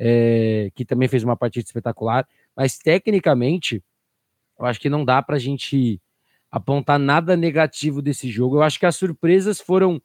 é, 0.03 0.71
que 0.75 0.83
também 0.83 1.07
fez 1.07 1.23
uma 1.23 1.37
partida 1.37 1.67
espetacular, 1.67 2.27
mas 2.57 2.79
tecnicamente, 2.79 3.85
eu 4.59 4.65
acho 4.65 4.81
que 4.81 4.89
não 4.89 5.05
dá 5.05 5.23
para 5.23 5.37
a 5.37 5.39
gente 5.39 6.01
apontar 6.51 6.99
nada 6.99 7.37
negativo 7.37 8.01
desse 8.01 8.29
jogo. 8.31 8.57
Eu 8.57 8.63
acho 8.63 8.81
que 8.81 8.87
as 8.87 8.97
surpresas 8.97 9.61
foram 9.61 10.01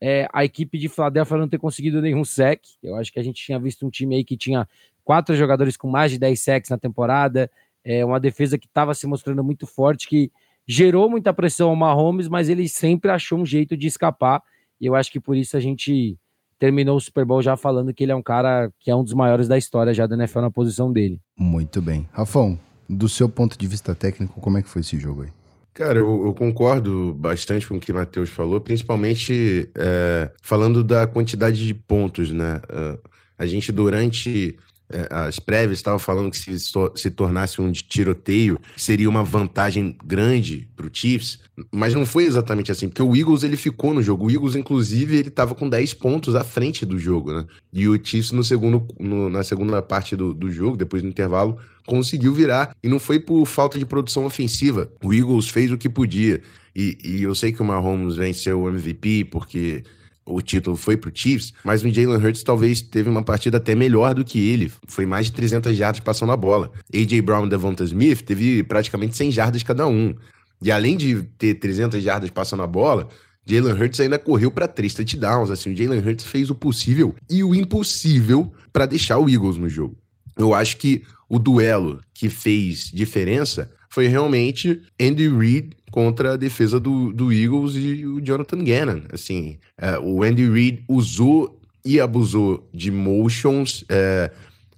é, 0.00 0.28
a 0.32 0.44
equipe 0.44 0.78
de 0.78 0.88
Philadelphia 0.88 1.36
não 1.36 1.48
ter 1.48 1.58
conseguido 1.58 2.00
nenhum 2.00 2.24
sec. 2.24 2.62
Eu 2.80 2.94
acho 2.94 3.12
que 3.12 3.18
a 3.18 3.22
gente 3.22 3.44
tinha 3.44 3.58
visto 3.58 3.84
um 3.84 3.90
time 3.90 4.14
aí 4.14 4.24
que 4.24 4.36
tinha 4.36 4.68
quatro 5.04 5.34
jogadores 5.34 5.76
com 5.76 5.88
mais 5.88 6.12
de 6.12 6.18
10 6.18 6.40
sacks 6.40 6.70
na 6.70 6.78
temporada, 6.78 7.50
é 7.84 8.04
uma 8.04 8.20
defesa 8.20 8.56
que 8.56 8.66
estava 8.66 8.94
se 8.94 9.06
mostrando 9.06 9.42
muito 9.42 9.66
forte, 9.66 10.06
que 10.06 10.30
gerou 10.66 11.10
muita 11.10 11.34
pressão 11.34 11.70
ao 11.70 11.76
Mahomes, 11.76 12.28
mas 12.28 12.48
ele 12.48 12.68
sempre 12.68 13.10
achou 13.10 13.38
um 13.38 13.46
jeito 13.46 13.76
de 13.76 13.88
escapar. 13.88 14.42
E 14.80 14.86
eu 14.86 14.94
acho 14.94 15.10
que 15.10 15.18
por 15.18 15.36
isso 15.36 15.56
a 15.56 15.60
gente 15.60 16.16
terminou 16.60 16.98
o 16.98 17.00
Super 17.00 17.24
Bowl 17.24 17.42
já 17.42 17.56
falando 17.56 17.92
que 17.92 18.04
ele 18.04 18.12
é 18.12 18.14
um 18.14 18.22
cara 18.22 18.70
que 18.78 18.90
é 18.90 18.94
um 18.94 19.02
dos 19.02 19.14
maiores 19.14 19.48
da 19.48 19.56
história 19.56 19.94
já 19.94 20.06
da 20.06 20.14
NFL 20.14 20.40
na 20.40 20.50
posição 20.50 20.92
dele. 20.92 21.18
Muito 21.36 21.80
bem. 21.80 22.06
Rafão, 22.12 22.60
do 22.88 23.08
seu 23.08 23.28
ponto 23.28 23.58
de 23.58 23.66
vista 23.66 23.94
técnico, 23.94 24.40
como 24.40 24.58
é 24.58 24.62
que 24.62 24.68
foi 24.68 24.82
esse 24.82 24.98
jogo 24.98 25.22
aí? 25.22 25.30
Cara, 25.72 25.98
eu, 25.98 26.26
eu, 26.26 26.34
concordo 26.34 27.14
bastante 27.14 27.66
com 27.66 27.76
o 27.76 27.80
que 27.80 27.90
o 27.90 27.94
Matheus 27.94 28.28
falou, 28.28 28.60
principalmente 28.60 29.70
é, 29.74 30.30
falando 30.42 30.84
da 30.84 31.06
quantidade 31.06 31.64
de 31.64 31.72
pontos, 31.72 32.30
né? 32.30 32.60
Uh, 32.68 32.98
a 33.38 33.46
gente, 33.46 33.72
durante 33.72 34.58
é, 34.58 34.69
as 35.10 35.38
prévias 35.38 35.78
estavam 35.78 35.98
falando 35.98 36.30
que 36.30 36.36
se, 36.36 36.56
se 36.94 37.10
tornasse 37.10 37.60
um 37.60 37.70
tiroteio, 37.72 38.58
seria 38.76 39.08
uma 39.08 39.22
vantagem 39.22 39.96
grande 40.04 40.68
para 40.76 40.86
o 40.86 40.90
Chiefs, 40.92 41.38
mas 41.70 41.94
não 41.94 42.06
foi 42.06 42.24
exatamente 42.24 42.72
assim, 42.72 42.88
porque 42.88 43.02
o 43.02 43.14
Eagles 43.14 43.42
ele 43.42 43.56
ficou 43.56 43.92
no 43.92 44.02
jogo. 44.02 44.26
O 44.26 44.30
Eagles, 44.30 44.56
inclusive, 44.56 45.16
ele 45.16 45.28
estava 45.28 45.54
com 45.54 45.68
10 45.68 45.94
pontos 45.94 46.34
à 46.34 46.42
frente 46.42 46.84
do 46.86 46.98
jogo, 46.98 47.32
né? 47.32 47.44
E 47.72 47.88
o 47.88 48.00
Chiefs, 48.02 48.32
no 48.32 48.42
segundo, 48.42 48.86
no, 48.98 49.28
na 49.28 49.42
segunda 49.42 49.80
parte 49.82 50.16
do, 50.16 50.32
do 50.32 50.50
jogo, 50.50 50.76
depois 50.76 51.02
do 51.02 51.08
intervalo, 51.08 51.58
conseguiu 51.86 52.32
virar. 52.32 52.74
E 52.82 52.88
não 52.88 52.98
foi 52.98 53.20
por 53.20 53.44
falta 53.46 53.78
de 53.78 53.84
produção 53.84 54.24
ofensiva. 54.24 54.90
O 55.02 55.12
Eagles 55.12 55.48
fez 55.48 55.70
o 55.70 55.78
que 55.78 55.88
podia. 55.88 56.40
E, 56.74 56.96
e 57.04 57.22
eu 57.22 57.34
sei 57.34 57.52
que 57.52 57.60
o 57.60 57.64
Mahomes 57.64 58.16
venceu 58.16 58.62
o 58.62 58.68
MVP 58.68 59.26
porque 59.26 59.82
o 60.30 60.40
título 60.40 60.76
foi 60.76 60.96
pro 60.96 61.10
Chiefs, 61.12 61.52
mas 61.64 61.82
o 61.82 61.90
Jalen 61.90 62.16
Hurts 62.16 62.42
talvez 62.42 62.80
teve 62.80 63.08
uma 63.10 63.22
partida 63.22 63.56
até 63.56 63.74
melhor 63.74 64.14
do 64.14 64.24
que 64.24 64.38
ele. 64.38 64.72
Foi 64.86 65.04
mais 65.04 65.26
de 65.26 65.32
300 65.32 65.76
jardas 65.76 66.00
passando 66.00 66.32
a 66.32 66.36
bola. 66.36 66.70
AJ 66.94 67.20
Brown 67.20 67.46
e 67.46 67.50
Devonta 67.50 67.84
Smith 67.84 68.22
teve 68.22 68.62
praticamente 68.62 69.16
100 69.16 69.30
jardas 69.32 69.62
cada 69.62 69.86
um. 69.86 70.14
E 70.62 70.70
além 70.70 70.96
de 70.96 71.22
ter 71.38 71.54
300 71.54 72.02
jardas 72.02 72.30
passando 72.30 72.62
a 72.62 72.66
bola, 72.66 73.08
Jalen 73.46 73.72
Hurts 73.72 74.00
ainda 74.00 74.18
correu 74.18 74.50
para 74.50 74.68
três 74.68 74.94
touchdowns. 74.94 75.50
Assim, 75.50 75.72
o 75.72 75.76
Jalen 75.76 76.00
Hurts 76.00 76.24
fez 76.24 76.50
o 76.50 76.54
possível 76.54 77.14
e 77.28 77.42
o 77.42 77.54
impossível 77.54 78.52
para 78.72 78.86
deixar 78.86 79.18
o 79.18 79.28
Eagles 79.28 79.56
no 79.56 79.68
jogo. 79.68 79.96
Eu 80.36 80.54
acho 80.54 80.76
que 80.76 81.02
o 81.28 81.38
duelo 81.38 82.00
que 82.14 82.28
fez 82.28 82.90
diferença 82.92 83.70
foi 83.90 84.06
realmente 84.06 84.80
Andy 85.00 85.28
Reid 85.28 85.76
contra 85.90 86.34
a 86.34 86.36
defesa 86.36 86.78
do, 86.78 87.12
do 87.12 87.32
Eagles 87.32 87.74
e 87.74 88.06
o 88.06 88.20
Jonathan 88.20 88.62
Gannon. 88.62 89.00
Assim, 89.12 89.58
é, 89.76 89.98
o 89.98 90.22
Andy 90.22 90.48
Reid 90.48 90.84
usou 90.88 91.60
e 91.84 92.00
abusou 92.00 92.68
de 92.72 92.90
motions, 92.90 93.84
é, 93.88 94.30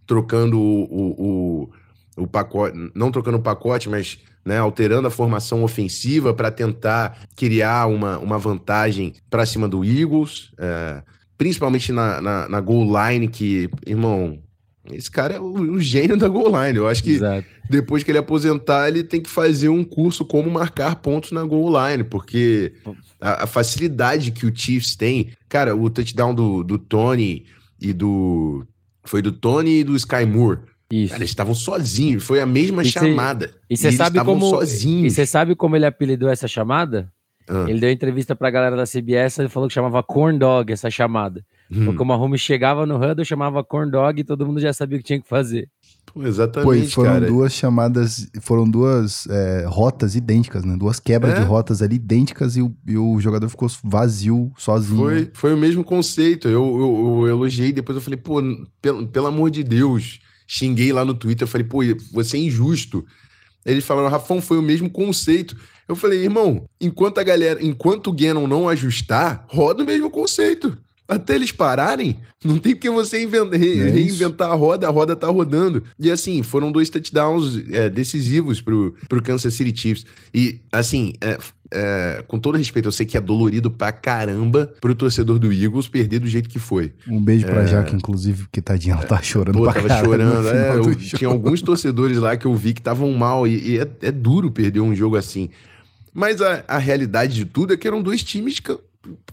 trocando 0.07 0.59
o, 0.59 1.69
o, 2.16 2.23
o, 2.23 2.26
pacote, 2.26 2.76
não 2.95 3.11
trocando 3.11 3.37
o 3.37 3.42
pacote, 3.42 3.88
mas 3.88 4.19
né, 4.45 4.59
alterando 4.59 5.09
a 5.09 5.11
formação 5.11 5.62
ofensiva 5.62 6.33
para 6.33 6.50
tentar 6.50 7.26
criar 7.37 7.87
uma, 7.87 8.19
uma 8.19 8.38
vantagem 8.38 9.14
para 9.28 9.45
cima 9.45 9.69
do 9.69 9.85
Eagles, 9.85 10.52
é, 10.59 11.02
principalmente 11.37 11.92
na, 11.92 12.21
na, 12.21 12.49
na 12.49 12.61
goal 12.61 12.85
line, 12.85 13.28
que, 13.28 13.69
irmão, 13.87 14.38
esse 14.90 15.10
cara 15.10 15.34
é 15.34 15.40
o, 15.40 15.52
o, 15.52 15.80
gênio 15.80 16.16
da 16.16 16.28
goal 16.28 16.48
line. 16.48 16.76
Eu 16.76 16.88
acho 16.88 17.02
que 17.02 17.12
Exato. 17.12 17.46
depois 17.70 18.02
que 18.02 18.10
ele 18.10 18.18
aposentar, 18.18 18.88
ele 18.88 19.04
tem 19.04 19.20
que 19.20 19.30
fazer 19.30 19.68
um 19.68 19.84
curso 19.84 20.24
como 20.24 20.50
marcar 20.50 20.96
pontos 20.96 21.30
na 21.30 21.44
goal 21.44 21.70
line, 21.70 22.02
porque 22.02 22.72
a, 23.20 23.44
a 23.44 23.46
facilidade 23.46 24.32
que 24.32 24.44
o 24.44 24.54
Chiefs 24.54 24.96
tem. 24.96 25.30
Cara, 25.48 25.76
o 25.76 25.88
touchdown 25.88 26.34
do, 26.34 26.64
do 26.64 26.78
Tony 26.78 27.46
e 27.80 27.92
do. 27.92 28.66
Foi 29.04 29.22
do 29.22 29.32
Tony 29.32 29.80
e 29.80 29.84
do 29.84 29.94
Sky 29.96 30.24
Moore. 30.26 30.60
Isso. 30.90 31.10
Cara, 31.10 31.20
eles 31.20 31.30
estavam 31.30 31.54
sozinhos, 31.54 32.24
foi 32.24 32.40
a 32.40 32.46
mesma 32.46 32.82
e 32.82 32.86
chamada. 32.86 33.48
Cê, 33.48 33.54
e 33.70 33.76
você 33.76 33.92
sabe 33.92 34.22
como. 34.24 34.50
Sozinhos. 34.50 35.12
E 35.12 35.14
você 35.14 35.26
sabe 35.26 35.54
como 35.54 35.76
ele 35.76 35.86
apelidou 35.86 36.28
essa 36.28 36.48
chamada? 36.48 37.10
Ah. 37.48 37.66
Ele 37.68 37.80
deu 37.80 37.90
entrevista 37.90 38.34
pra 38.34 38.50
galera 38.50 38.76
da 38.76 38.84
CBS 38.84 39.38
e 39.38 39.48
falou 39.48 39.68
que 39.68 39.74
chamava 39.74 40.02
corn 40.02 40.38
dog 40.38 40.72
essa 40.72 40.90
chamada. 40.90 41.44
Hum. 41.75 41.87
Porque 41.87 42.02
o 42.02 42.05
Mahomes 42.05 42.41
chegava 42.41 42.85
no 42.85 42.97
huddle, 42.97 43.25
chamava 43.25 43.64
corn 43.64 43.91
dog 43.91 44.21
e 44.21 44.25
todo 44.25 44.47
mundo 44.47 44.61
já 44.61 44.73
sabia 44.73 44.99
o 44.99 45.00
que 45.00 45.07
tinha 45.07 45.21
que 45.21 45.29
fazer. 45.29 45.69
Pô, 46.05 46.23
exatamente, 46.26 46.87
Pô, 46.87 46.91
foram 46.91 47.12
cara. 47.12 47.26
duas 47.26 47.52
chamadas, 47.55 48.31
foram 48.43 48.69
duas 48.69 49.26
é, 49.29 49.64
rotas 49.67 50.14
idênticas, 50.14 50.64
né? 50.64 50.76
Duas 50.76 51.00
quebras 51.00 51.35
é? 51.35 51.41
de 51.41 51.47
rotas 51.47 51.81
ali 51.81 51.97
idênticas 51.97 52.57
e 52.57 52.62
o, 52.62 52.75
e 52.87 52.99
o, 52.99 53.19
jogador 53.21 53.49
ficou 53.49 53.71
vazio, 53.83 54.52
sozinho. 54.59 54.99
Foi, 54.99 55.31
foi 55.33 55.55
o 55.55 55.57
mesmo 55.57 55.83
conceito. 55.83 56.47
Eu, 56.47 56.62
eu, 56.62 57.21
eu 57.23 57.29
elogiei, 57.29 57.73
depois 57.73 57.97
eu 57.97 58.02
falei, 58.02 58.19
pô, 58.19 58.43
pelo, 58.83 59.07
pelo 59.07 59.26
amor 59.26 59.50
de 59.50 59.64
Deus. 59.64 60.21
Xinguei 60.47 60.93
lá 60.93 61.02
no 61.05 61.14
Twitter, 61.14 61.49
falei, 61.49 61.67
pô, 61.67 61.79
você 62.12 62.37
é 62.37 62.41
injusto. 62.41 63.07
Eles 63.64 63.85
falaram, 63.85 64.11
Rafão, 64.11 64.43
foi 64.43 64.59
o 64.59 64.62
mesmo 64.62 64.91
conceito. 64.91 65.57
Eu 65.88 65.97
falei, 65.97 66.23
irmão, 66.23 66.67
enquanto 66.79 67.19
a 67.19 67.23
galera, 67.23 67.64
enquanto 67.64 68.09
o 68.09 68.12
Gannon 68.12 68.47
não 68.47 68.69
ajustar, 68.69 69.47
roda 69.49 69.83
o 69.83 69.87
mesmo 69.87 70.11
conceito 70.11 70.76
até 71.12 71.35
eles 71.35 71.52
pararem, 71.52 72.16
não 72.45 72.59
tem 72.59 72.75
porque 72.75 72.90
você 72.90 73.23
inventa, 73.23 73.57
re, 73.57 73.81
é 73.81 73.90
reinventar 73.90 74.50
a 74.50 74.54
roda, 74.54 74.87
a 74.87 74.90
roda 74.90 75.14
tá 75.14 75.28
rodando. 75.28 75.85
E 75.99 76.11
assim, 76.11 76.42
foram 76.42 76.73
dois 76.73 76.90
touchdowns 76.90 77.62
é, 77.71 77.88
decisivos 77.88 78.61
pro, 78.61 78.95
pro 79.09 79.23
Kansas 79.23 79.54
City 79.54 79.78
Chiefs. 79.78 80.07
E 80.35 80.61
assim, 80.73 81.12
é, 81.21 81.38
é, 81.71 82.25
com 82.26 82.38
todo 82.38 82.59
respeito, 82.59 82.88
eu 82.88 82.92
sei 82.92 83.07
que 83.07 83.16
é 83.16 83.21
dolorido 83.21 83.71
pra 83.71 83.92
caramba 83.92 84.73
pro 84.81 84.95
torcedor 84.95 85.38
do 85.38 85.52
Eagles 85.52 85.87
perder 85.87 86.19
do 86.19 86.26
jeito 86.26 86.49
que 86.49 86.59
foi. 86.59 86.92
Um 87.07 87.23
beijo 87.23 87.47
pra 87.47 87.62
é... 87.62 87.66
Jaque, 87.66 87.95
inclusive, 87.95 88.47
que 88.50 88.61
tadinha, 88.61 88.95
ela 88.95 89.04
tá 89.04 89.23
chorando 89.23 89.59
Pô, 89.59 89.64
pra 89.64 89.75
tava 89.75 89.88
caramba. 89.88 90.04
chorando, 90.04 90.49
é, 90.49 90.76
eu, 90.76 90.95
tinha 90.95 91.28
alguns 91.28 91.62
torcedores 91.62 92.19
lá 92.19 92.37
que 92.37 92.47
eu 92.47 92.54
vi 92.54 92.75
que 92.75 92.81
estavam 92.81 93.12
mal, 93.12 93.47
e, 93.47 93.73
e 93.73 93.78
é, 93.78 93.88
é, 94.02 94.11
duro 94.11 94.50
perder 94.50 94.81
um 94.81 94.95
jogo 94.95 95.16
assim. 95.16 95.50
Mas 96.12 96.42
a, 96.42 96.64
a 96.66 96.78
realidade 96.78 97.35
de 97.35 97.45
tudo 97.45 97.73
é 97.73 97.76
que 97.76 97.87
eram 97.87 98.02
dois 98.02 98.23
times, 98.23 98.61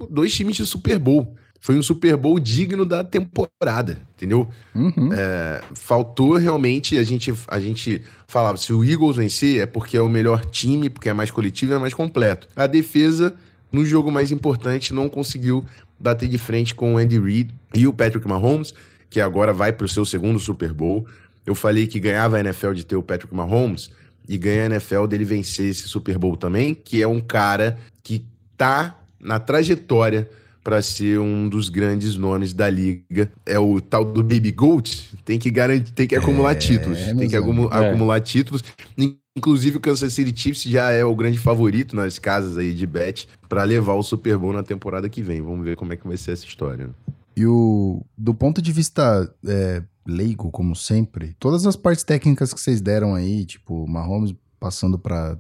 dois 0.09 0.33
times 0.33 0.55
de 0.55 0.65
Super 0.65 0.99
Bowl 0.99 1.35
foi 1.59 1.77
um 1.77 1.83
Super 1.83 2.15
Bowl 2.15 2.39
digno 2.39 2.85
da 2.85 3.03
temporada, 3.03 3.99
entendeu? 4.15 4.47
Uhum. 4.73 5.09
É, 5.11 5.61
faltou 5.73 6.37
realmente 6.37 6.97
a 6.97 7.03
gente, 7.03 7.33
a 7.47 7.59
gente 7.59 8.01
falava, 8.27 8.57
se 8.57 8.71
o 8.71 8.83
Eagles 8.83 9.17
vencer 9.17 9.61
é 9.61 9.65
porque 9.65 9.97
é 9.97 10.01
o 10.01 10.09
melhor 10.09 10.45
time, 10.45 10.89
porque 10.89 11.09
é 11.09 11.13
mais 11.13 11.31
coletivo 11.31 11.73
e 11.73 11.75
é 11.75 11.79
mais 11.79 11.93
completo. 11.93 12.47
A 12.55 12.65
defesa, 12.65 13.35
no 13.71 13.85
jogo 13.85 14.11
mais 14.11 14.31
importante, 14.31 14.93
não 14.93 15.09
conseguiu 15.09 15.65
bater 15.99 16.29
de 16.29 16.37
frente 16.37 16.73
com 16.73 16.95
o 16.95 16.97
Andy 16.97 17.19
Reid 17.19 17.53
e 17.75 17.85
o 17.85 17.93
Patrick 17.93 18.25
Mahomes, 18.25 18.73
que 19.09 19.19
agora 19.19 19.51
vai 19.51 19.73
para 19.73 19.85
o 19.85 19.89
seu 19.89 20.05
segundo 20.05 20.39
Super 20.39 20.71
Bowl. 20.71 21.05
Eu 21.45 21.55
falei 21.55 21.87
que 21.87 21.99
ganhava 21.99 22.37
a 22.37 22.39
NFL 22.39 22.71
de 22.71 22.85
ter 22.85 22.95
o 22.95 23.03
Patrick 23.03 23.35
Mahomes 23.35 23.91
e 24.27 24.37
ganha 24.37 24.63
a 24.63 24.65
NFL 24.67 25.07
dele 25.07 25.25
vencer 25.25 25.69
esse 25.69 25.87
Super 25.89 26.17
Bowl 26.17 26.37
também, 26.37 26.73
que 26.73 27.01
é 27.01 27.07
um 27.07 27.19
cara 27.19 27.77
que 28.01 28.23
tá 28.55 28.97
na 29.19 29.39
trajetória 29.39 30.29
para 30.63 30.81
ser 30.81 31.19
um 31.19 31.47
dos 31.47 31.69
grandes 31.69 32.15
nomes 32.15 32.53
da 32.53 32.69
liga. 32.69 33.31
É 33.45 33.57
o 33.59 33.79
tal 33.81 34.05
do 34.05 34.21
Baby 34.21 34.51
Goat, 34.51 35.15
tem 35.25 35.39
que 35.39 35.49
garantir, 35.49 35.91
tem 35.91 36.07
que 36.07 36.15
acumular 36.15 36.51
é, 36.51 36.55
títulos, 36.55 36.99
tem 36.99 37.29
que 37.29 37.35
acumular, 37.35 37.83
é. 37.83 37.89
acumular 37.89 38.19
títulos. 38.21 38.63
Inclusive 39.37 39.77
o 39.77 39.79
Kansas 39.79 40.13
City 40.13 40.37
Chiefs 40.37 40.63
já 40.63 40.91
é 40.91 41.03
o 41.03 41.15
grande 41.15 41.39
favorito 41.39 41.95
nas 41.95 42.19
casas 42.19 42.57
aí 42.57 42.73
de 42.73 42.85
bet 42.85 43.27
para 43.47 43.63
levar 43.63 43.93
o 43.93 44.03
Super 44.03 44.37
Bowl 44.37 44.53
na 44.53 44.63
temporada 44.63 45.09
que 45.09 45.21
vem. 45.21 45.41
Vamos 45.41 45.63
ver 45.63 45.75
como 45.75 45.93
é 45.93 45.97
que 45.97 46.07
vai 46.07 46.17
ser 46.17 46.31
essa 46.31 46.45
história. 46.45 46.89
E 47.35 47.45
o 47.45 48.03
do 48.17 48.33
ponto 48.33 48.61
de 48.61 48.71
vista 48.71 49.33
é, 49.47 49.81
leigo, 50.05 50.51
como 50.51 50.75
sempre, 50.75 51.35
todas 51.39 51.65
as 51.65 51.75
partes 51.75 52.03
técnicas 52.03 52.53
que 52.53 52.59
vocês 52.59 52.81
deram 52.81 53.15
aí, 53.15 53.45
tipo 53.45 53.87
Mahomes 53.87 54.35
passando 54.59 54.99
para 54.99 55.37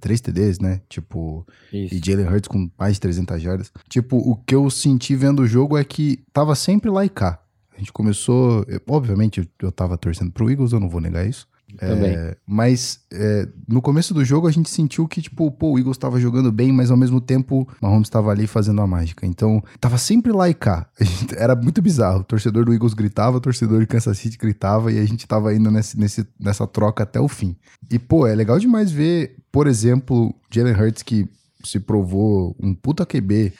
três 0.00 0.20
TDs, 0.20 0.58
né? 0.58 0.80
Tipo, 0.88 1.46
Isso. 1.72 1.94
e 1.94 2.00
Jalen 2.04 2.28
Hurts 2.28 2.48
com 2.48 2.70
mais 2.78 2.94
de 2.94 3.00
300 3.00 3.40
jardas. 3.40 3.72
Tipo, 3.88 4.16
o 4.16 4.36
que 4.36 4.54
eu 4.54 4.68
senti 4.70 5.14
vendo 5.14 5.42
o 5.42 5.46
jogo 5.46 5.76
é 5.76 5.84
que 5.84 6.20
tava 6.32 6.54
sempre 6.54 6.90
lá 6.90 7.04
e 7.04 7.08
cá. 7.08 7.40
A 7.74 7.78
gente 7.78 7.92
começou, 7.92 8.64
obviamente 8.86 9.40
eu, 9.40 9.46
eu 9.60 9.72
tava 9.72 9.96
torcendo 9.96 10.30
pro 10.30 10.50
Eagles, 10.50 10.72
eu 10.72 10.80
não 10.80 10.88
vou 10.88 11.00
negar 11.00 11.26
isso. 11.26 11.46
É, 11.80 12.36
mas 12.46 13.00
é, 13.12 13.48
no 13.66 13.80
começo 13.80 14.12
do 14.12 14.24
jogo 14.24 14.46
a 14.46 14.50
gente 14.50 14.68
sentiu 14.68 15.08
que, 15.08 15.22
tipo, 15.22 15.50
pô, 15.50 15.72
o 15.72 15.78
Eagles 15.78 15.96
estava 15.96 16.20
jogando 16.20 16.52
bem, 16.52 16.72
mas 16.72 16.90
ao 16.90 16.96
mesmo 16.96 17.20
tempo 17.20 17.62
o 17.62 17.86
Mahomes 17.86 18.06
estava 18.06 18.30
ali 18.30 18.46
fazendo 18.46 18.80
a 18.80 18.86
mágica. 18.86 19.26
Então, 19.26 19.62
tava 19.80 19.98
sempre 19.98 20.32
lá 20.32 20.48
e 20.48 20.54
cá. 20.54 20.86
Gente, 21.00 21.34
era 21.36 21.54
muito 21.54 21.80
bizarro. 21.80 22.20
O 22.20 22.24
torcedor 22.24 22.64
do 22.64 22.72
Eagles 22.72 22.94
gritava, 22.94 23.36
o 23.36 23.40
torcedor 23.40 23.80
de 23.80 23.86
Kansas 23.86 24.18
City 24.18 24.36
gritava 24.36 24.92
e 24.92 24.98
a 24.98 25.04
gente 25.04 25.26
tava 25.26 25.54
indo 25.54 25.70
nesse, 25.70 25.98
nesse, 25.98 26.26
nessa 26.38 26.66
troca 26.66 27.02
até 27.02 27.20
o 27.20 27.28
fim. 27.28 27.56
E, 27.90 27.98
pô, 27.98 28.26
é 28.26 28.34
legal 28.34 28.58
demais 28.58 28.90
ver, 28.90 29.36
por 29.50 29.66
exemplo, 29.66 30.34
Jalen 30.50 30.74
Hurts 30.74 31.02
que 31.02 31.28
se 31.64 31.78
provou 31.78 32.56
um 32.60 32.74
puta 32.74 33.06
QB 33.06 33.52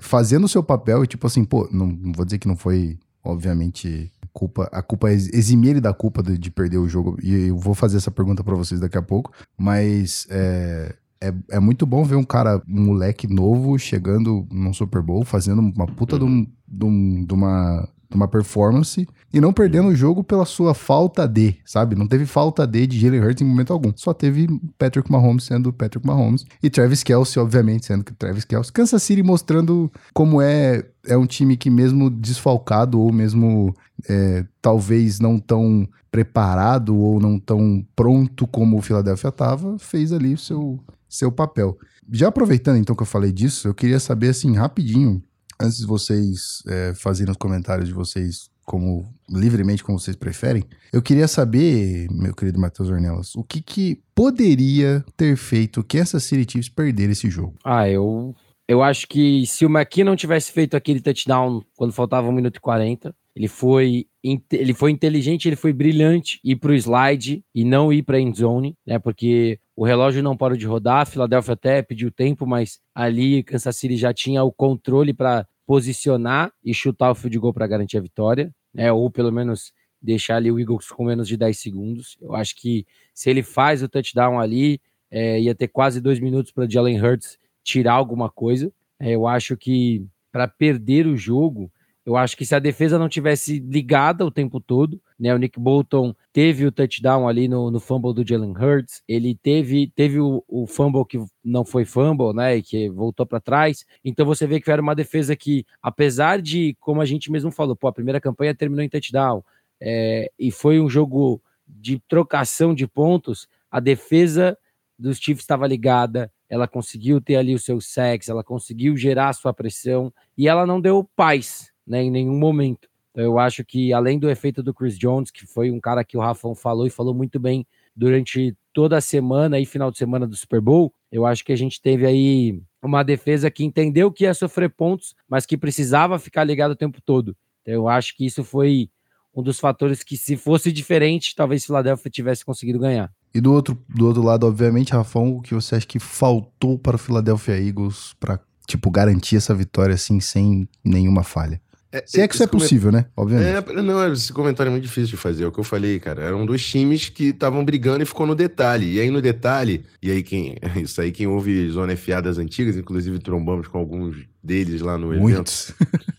fazendo 0.00 0.44
o 0.44 0.48
seu 0.48 0.62
papel 0.62 1.02
e, 1.02 1.06
tipo 1.06 1.26
assim, 1.26 1.44
pô, 1.44 1.68
não, 1.72 1.86
não 1.86 2.12
vou 2.12 2.24
dizer 2.24 2.38
que 2.38 2.48
não 2.48 2.56
foi, 2.56 2.98
obviamente 3.22 4.12
culpa, 4.38 4.68
a 4.70 4.80
culpa 4.80 5.10
é 5.10 5.14
eximir 5.14 5.72
ele 5.72 5.80
da 5.80 5.92
culpa 5.92 6.22
de, 6.22 6.38
de, 6.38 6.48
perder 6.48 6.78
o 6.78 6.88
jogo. 6.88 7.18
E 7.20 7.48
eu 7.48 7.56
vou 7.56 7.74
fazer 7.74 7.96
essa 7.96 8.10
pergunta 8.10 8.44
para 8.44 8.54
vocês 8.54 8.80
daqui 8.80 8.96
a 8.96 9.02
pouco. 9.02 9.32
Mas 9.58 10.28
é, 10.30 10.94
é, 11.20 11.34
é 11.50 11.58
muito 11.58 11.84
bom 11.84 12.04
ver 12.04 12.14
um 12.14 12.22
cara, 12.22 12.62
um 12.68 12.86
moleque 12.86 13.26
novo 13.26 13.76
chegando 13.76 14.46
num 14.52 14.72
Super 14.72 15.02
Bowl, 15.02 15.24
fazendo 15.24 15.60
uma 15.60 15.86
puta 15.88 16.14
uhum. 16.14 16.18
de, 16.18 16.24
um, 16.24 16.46
de, 16.68 16.84
um, 16.84 17.24
de 17.24 17.34
uma 17.34 17.88
uma 18.14 18.26
performance 18.26 19.06
e 19.32 19.40
não 19.40 19.52
perdendo 19.52 19.88
o 19.88 19.94
jogo 19.94 20.24
pela 20.24 20.44
sua 20.44 20.74
falta 20.74 21.26
de, 21.26 21.56
sabe? 21.64 21.94
Não 21.94 22.06
teve 22.06 22.24
falta 22.24 22.66
de 22.66 22.86
de 22.86 22.98
Jalen 22.98 23.20
Hurts 23.20 23.42
em 23.42 23.44
momento 23.44 23.72
algum. 23.72 23.92
Só 23.94 24.14
teve 24.14 24.48
Patrick 24.78 25.10
Mahomes 25.10 25.44
sendo 25.44 25.72
Patrick 25.72 26.06
Mahomes 26.06 26.44
e 26.62 26.70
Travis 26.70 27.02
Kelce, 27.02 27.38
obviamente, 27.38 27.86
sendo 27.86 28.04
que 28.04 28.14
Travis 28.14 28.44
Kelce. 28.44 28.72
Kansas 28.72 29.02
City 29.02 29.22
mostrando 29.22 29.90
como 30.14 30.40
é 30.40 30.84
é 31.06 31.16
um 31.16 31.26
time 31.26 31.56
que 31.56 31.70
mesmo 31.70 32.10
desfalcado 32.10 33.00
ou 33.00 33.10
mesmo 33.12 33.74
é, 34.08 34.44
talvez 34.60 35.18
não 35.18 35.38
tão 35.38 35.88
preparado 36.10 36.96
ou 36.96 37.20
não 37.20 37.38
tão 37.38 37.84
pronto 37.96 38.46
como 38.46 38.78
o 38.78 38.82
Philadelphia 38.82 39.28
estava, 39.28 39.78
fez 39.78 40.12
ali 40.12 40.34
o 40.34 40.38
seu, 40.38 40.78
seu 41.08 41.32
papel. 41.32 41.78
Já 42.10 42.28
aproveitando 42.28 42.76
então 42.76 42.96
que 42.96 43.02
eu 43.02 43.06
falei 43.06 43.32
disso, 43.32 43.68
eu 43.68 43.74
queria 43.74 44.00
saber 44.00 44.28
assim 44.28 44.54
rapidinho 44.54 45.22
antes 45.60 45.78
de 45.78 45.86
vocês 45.86 46.62
é, 46.66 46.94
fazerem 46.94 47.30
os 47.30 47.36
comentários 47.36 47.88
de 47.88 47.94
vocês 47.94 48.50
como 48.64 49.08
livremente 49.30 49.82
como 49.82 49.98
vocês 49.98 50.14
preferem, 50.14 50.62
eu 50.92 51.00
queria 51.00 51.26
saber, 51.26 52.06
meu 52.10 52.34
querido 52.34 52.60
Matheus 52.60 52.90
Ornelas, 52.90 53.34
o 53.34 53.42
que, 53.42 53.62
que 53.62 53.98
poderia 54.14 55.02
ter 55.16 55.36
feito 55.36 55.82
que 55.82 55.98
essa 55.98 56.20
City 56.20 56.52
Chiefs 56.52 56.68
perder 56.68 57.08
esse 57.08 57.30
jogo? 57.30 57.54
Ah, 57.64 57.88
eu 57.88 58.34
eu 58.68 58.82
acho 58.82 59.08
que 59.08 59.46
se 59.46 59.64
o 59.64 59.70
McKee 59.70 60.04
não 60.04 60.14
tivesse 60.14 60.52
feito 60.52 60.76
aquele 60.76 61.00
touchdown 61.00 61.62
quando 61.74 61.94
faltava 61.94 62.28
1 62.28 62.32
minuto 62.32 62.56
e 62.58 62.60
40, 62.60 63.14
ele 63.34 63.48
foi, 63.48 64.06
ele 64.52 64.74
foi 64.74 64.90
inteligente, 64.90 65.48
ele 65.48 65.56
foi 65.56 65.72
brilhante 65.72 66.38
ir 66.44 66.56
para 66.56 66.72
o 66.72 66.74
slide 66.74 67.42
e 67.54 67.64
não 67.64 67.90
ir 67.90 68.02
para 68.02 68.18
a 68.18 68.20
endzone, 68.20 68.76
né? 68.86 68.98
Porque 68.98 69.58
o 69.78 69.84
relógio 69.84 70.24
não 70.24 70.36
parou 70.36 70.58
de 70.58 70.66
rodar, 70.66 71.02
a 71.02 71.04
Philadelphia 71.04 71.54
até 71.54 71.82
pediu 71.82 72.10
tempo, 72.10 72.44
mas 72.44 72.80
ali 72.92 73.44
Kansas 73.44 73.76
City 73.76 73.96
já 73.96 74.12
tinha 74.12 74.42
o 74.42 74.50
controle 74.50 75.14
para 75.14 75.46
posicionar 75.64 76.52
e 76.64 76.74
chutar 76.74 77.12
o 77.12 77.14
field 77.14 77.38
goal 77.38 77.54
para 77.54 77.64
garantir 77.64 77.96
a 77.96 78.00
vitória, 78.00 78.52
né? 78.74 78.90
Ou 78.90 79.08
pelo 79.08 79.30
menos 79.30 79.72
deixar 80.02 80.34
ali 80.34 80.50
o 80.50 80.58
Eagles 80.58 80.88
com 80.88 81.04
menos 81.04 81.28
de 81.28 81.36
10 81.36 81.56
segundos. 81.56 82.16
Eu 82.20 82.34
acho 82.34 82.56
que 82.56 82.84
se 83.14 83.30
ele 83.30 83.40
faz 83.40 83.80
o 83.80 83.88
touchdown 83.88 84.40
ali, 84.40 84.80
é, 85.12 85.40
ia 85.40 85.54
ter 85.54 85.68
quase 85.68 86.00
dois 86.00 86.18
minutos 86.18 86.50
para 86.50 86.68
Jalen 86.68 87.00
Hurts 87.00 87.38
tirar 87.62 87.92
alguma 87.92 88.28
coisa. 88.28 88.72
É, 88.98 89.12
eu 89.12 89.28
acho 89.28 89.56
que 89.56 90.04
para 90.32 90.48
perder 90.48 91.06
o 91.06 91.16
jogo, 91.16 91.70
eu 92.04 92.16
acho 92.16 92.36
que 92.36 92.44
se 92.44 92.52
a 92.52 92.58
defesa 92.58 92.98
não 92.98 93.08
tivesse 93.08 93.60
ligada 93.60 94.26
o 94.26 94.30
tempo 94.32 94.58
todo, 94.58 95.00
né? 95.18 95.34
O 95.34 95.38
Nick 95.38 95.58
Bolton 95.58 96.14
teve 96.32 96.64
o 96.64 96.72
touchdown 96.72 97.26
ali 97.26 97.48
no, 97.48 97.70
no 97.70 97.80
fumble 97.80 98.14
do 98.14 98.26
Jalen 98.26 98.52
Hurts, 98.52 99.02
ele 99.08 99.34
teve, 99.34 99.90
teve 99.94 100.20
o, 100.20 100.44
o 100.46 100.66
fumble 100.66 101.04
que 101.04 101.18
não 101.44 101.64
foi 101.64 101.84
fumble, 101.84 102.32
né? 102.32 102.56
E 102.56 102.62
que 102.62 102.88
voltou 102.88 103.26
para 103.26 103.40
trás. 103.40 103.84
Então 104.04 104.24
você 104.24 104.46
vê 104.46 104.60
que 104.60 104.70
era 104.70 104.80
uma 104.80 104.94
defesa 104.94 105.34
que, 105.34 105.64
apesar 105.82 106.40
de, 106.40 106.76
como 106.80 107.00
a 107.00 107.04
gente 107.04 107.30
mesmo 107.30 107.50
falou, 107.50 107.74
pô, 107.74 107.88
a 107.88 107.92
primeira 107.92 108.20
campanha 108.20 108.54
terminou 108.54 108.84
em 108.84 108.88
touchdown, 108.88 109.42
é, 109.80 110.30
e 110.38 110.50
foi 110.50 110.80
um 110.80 110.88
jogo 110.88 111.42
de 111.66 112.00
trocação 112.08 112.74
de 112.74 112.86
pontos, 112.86 113.48
a 113.70 113.80
defesa 113.80 114.56
dos 114.98 115.18
Chiefs 115.18 115.42
estava 115.42 115.66
ligada, 115.66 116.32
ela 116.48 116.66
conseguiu 116.66 117.20
ter 117.20 117.36
ali 117.36 117.54
o 117.54 117.58
seu 117.58 117.80
sexo, 117.80 118.30
ela 118.30 118.42
conseguiu 118.42 118.96
gerar 118.96 119.28
a 119.28 119.32
sua 119.32 119.52
pressão 119.52 120.12
e 120.36 120.48
ela 120.48 120.66
não 120.66 120.80
deu 120.80 121.08
paz 121.14 121.70
né, 121.86 122.02
em 122.02 122.10
nenhum 122.10 122.36
momento. 122.36 122.87
Então, 123.18 123.32
eu 123.32 123.36
acho 123.36 123.64
que, 123.64 123.92
além 123.92 124.16
do 124.16 124.30
efeito 124.30 124.62
do 124.62 124.72
Chris 124.72 124.96
Jones, 124.96 125.32
que 125.32 125.44
foi 125.44 125.72
um 125.72 125.80
cara 125.80 126.04
que 126.04 126.16
o 126.16 126.20
Rafão 126.20 126.54
falou 126.54 126.86
e 126.86 126.90
falou 126.90 127.12
muito 127.12 127.40
bem 127.40 127.66
durante 127.94 128.56
toda 128.72 128.96
a 128.96 129.00
semana 129.00 129.58
e 129.58 129.66
final 129.66 129.90
de 129.90 129.98
semana 129.98 130.24
do 130.24 130.36
Super 130.36 130.60
Bowl, 130.60 130.94
eu 131.10 131.26
acho 131.26 131.44
que 131.44 131.52
a 131.52 131.56
gente 131.56 131.82
teve 131.82 132.06
aí 132.06 132.62
uma 132.80 133.02
defesa 133.02 133.50
que 133.50 133.64
entendeu 133.64 134.12
que 134.12 134.22
ia 134.22 134.32
sofrer 134.32 134.70
pontos, 134.70 135.16
mas 135.28 135.44
que 135.44 135.58
precisava 135.58 136.16
ficar 136.16 136.44
ligado 136.44 136.70
o 136.70 136.76
tempo 136.76 137.00
todo. 137.04 137.36
Então, 137.62 137.74
eu 137.74 137.88
acho 137.88 138.16
que 138.16 138.24
isso 138.24 138.44
foi 138.44 138.88
um 139.34 139.42
dos 139.42 139.58
fatores 139.58 140.04
que, 140.04 140.16
se 140.16 140.36
fosse 140.36 140.70
diferente, 140.70 141.34
talvez 141.34 141.66
Philadelphia 141.66 142.08
tivesse 142.08 142.44
conseguido 142.44 142.78
ganhar. 142.78 143.12
E 143.34 143.40
do 143.40 143.52
outro, 143.52 143.76
do 143.88 144.06
outro 144.06 144.22
lado, 144.22 144.46
obviamente, 144.46 144.92
Rafão, 144.92 145.32
o 145.32 145.42
que 145.42 145.54
você 145.54 145.74
acha 145.74 145.86
que 145.88 145.98
faltou 145.98 146.78
para 146.78 146.94
o 146.94 146.98
Philadelphia 147.00 147.60
Eagles 147.60 148.14
para 148.20 148.38
tipo 148.64 148.88
garantir 148.92 149.34
essa 149.34 149.56
vitória 149.56 149.96
assim 149.96 150.20
sem 150.20 150.68
nenhuma 150.84 151.24
falha? 151.24 151.60
É, 151.90 152.04
Se 152.06 152.20
é 152.20 152.28
que 152.28 152.34
isso 152.34 152.42
é 152.42 152.46
possível, 152.46 152.92
né? 152.92 153.06
Obviamente. 153.16 153.70
É, 153.70 153.82
não, 153.82 154.12
esse 154.12 154.32
comentário 154.32 154.68
é 154.68 154.72
muito 154.72 154.84
difícil 154.84 155.10
de 155.10 155.16
fazer. 155.16 155.44
É 155.44 155.46
o 155.46 155.52
que 155.52 155.58
eu 155.58 155.64
falei, 155.64 155.98
cara. 155.98 156.22
Eram 156.22 156.44
dois 156.44 156.64
times 156.64 157.08
que 157.08 157.28
estavam 157.28 157.64
brigando 157.64 158.02
e 158.02 158.06
ficou 158.06 158.26
no 158.26 158.34
detalhe. 158.34 158.94
E 158.94 159.00
aí, 159.00 159.10
no 159.10 159.22
detalhe, 159.22 159.84
e 160.02 160.10
aí 160.10 160.22
quem. 160.22 160.56
Isso 160.76 161.00
aí, 161.00 161.10
quem 161.10 161.26
ouve 161.26 161.70
Zona 161.70 161.96
FA 161.96 162.20
das 162.20 162.36
antigas, 162.36 162.76
inclusive 162.76 163.18
trombamos 163.18 163.68
com 163.68 163.78
alguns 163.78 164.16
deles 164.42 164.82
lá 164.82 164.98
no 164.98 165.12
Muitos. 165.12 165.70
evento. 165.80 166.18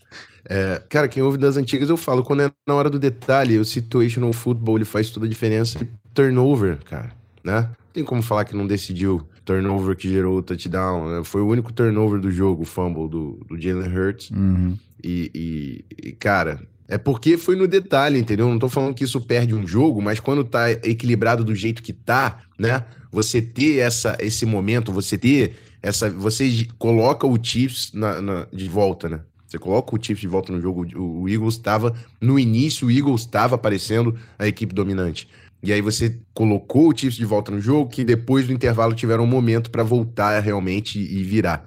É, 0.52 0.82
cara, 0.88 1.06
quem 1.06 1.22
ouve 1.22 1.38
das 1.38 1.56
antigas, 1.56 1.88
eu 1.88 1.96
falo, 1.96 2.24
quando 2.24 2.42
é 2.42 2.50
na 2.66 2.74
hora 2.74 2.90
do 2.90 2.98
detalhe, 2.98 3.56
o 3.56 3.64
situational 3.64 4.32
football 4.32 4.78
ele 4.78 4.84
faz 4.84 5.08
toda 5.08 5.24
a 5.24 5.28
diferença. 5.28 5.78
Turnover, 6.12 6.78
cara, 6.84 7.12
né? 7.44 7.60
Não 7.60 7.92
tem 7.92 8.02
como 8.02 8.20
falar 8.20 8.44
que 8.44 8.56
não 8.56 8.66
decidiu 8.66 9.24
turnover 9.44 9.94
que 9.94 10.08
gerou 10.08 10.38
o 10.38 10.42
touchdown. 10.42 11.08
Né? 11.08 11.24
Foi 11.24 11.40
o 11.40 11.46
único 11.46 11.72
turnover 11.72 12.20
do 12.20 12.32
jogo, 12.32 12.62
o 12.62 12.66
fumble 12.66 13.08
do, 13.08 13.40
do 13.48 13.60
Jalen 13.60 13.96
Hurts. 13.96 14.30
Uhum. 14.30 14.76
E, 15.02 15.30
e, 15.34 15.84
e, 16.08 16.12
cara, 16.12 16.60
é 16.88 16.98
porque 16.98 17.38
foi 17.38 17.56
no 17.56 17.68
detalhe, 17.68 18.18
entendeu? 18.18 18.48
Não 18.48 18.58
tô 18.58 18.68
falando 18.68 18.94
que 18.94 19.04
isso 19.04 19.20
perde 19.20 19.54
um 19.54 19.66
jogo, 19.66 20.02
mas 20.02 20.18
quando 20.18 20.44
tá 20.44 20.70
equilibrado 20.70 21.44
do 21.44 21.54
jeito 21.54 21.82
que 21.82 21.92
tá, 21.92 22.40
né? 22.58 22.84
Você 23.12 23.40
ter 23.40 23.78
essa, 23.78 24.16
esse 24.20 24.44
momento, 24.44 24.92
você 24.92 25.16
ter 25.16 25.56
essa. 25.82 26.10
Você 26.10 26.66
coloca 26.78 27.26
o 27.26 27.38
Chiefs 27.42 27.92
na, 27.92 28.20
na 28.20 28.46
de 28.52 28.68
volta, 28.68 29.08
né? 29.08 29.20
Você 29.46 29.58
coloca 29.58 29.94
o 29.94 30.02
Chiefs 30.02 30.20
de 30.20 30.28
volta 30.28 30.52
no 30.52 30.60
jogo. 30.60 30.86
O, 30.96 31.22
o 31.22 31.28
Eagles 31.28 31.54
estava. 31.54 31.94
No 32.20 32.38
início, 32.38 32.86
o 32.86 32.90
Eagles 32.90 33.22
estava 33.22 33.54
aparecendo 33.54 34.16
a 34.38 34.46
equipe 34.46 34.74
dominante. 34.74 35.28
E 35.62 35.72
aí 35.72 35.80
você 35.80 36.18
colocou 36.32 36.88
o 36.88 36.96
Chiefs 36.96 37.16
de 37.16 37.24
volta 37.24 37.50
no 37.50 37.60
jogo, 37.60 37.90
que 37.90 38.04
depois 38.04 38.46
do 38.46 38.52
intervalo 38.52 38.94
tiveram 38.94 39.24
um 39.24 39.28
momento 39.28 39.70
para 39.70 39.82
voltar 39.82 40.40
realmente 40.40 40.98
e 40.98 41.22
virar 41.22 41.66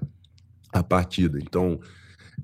a 0.72 0.82
partida. 0.82 1.39
Então, 1.39 1.80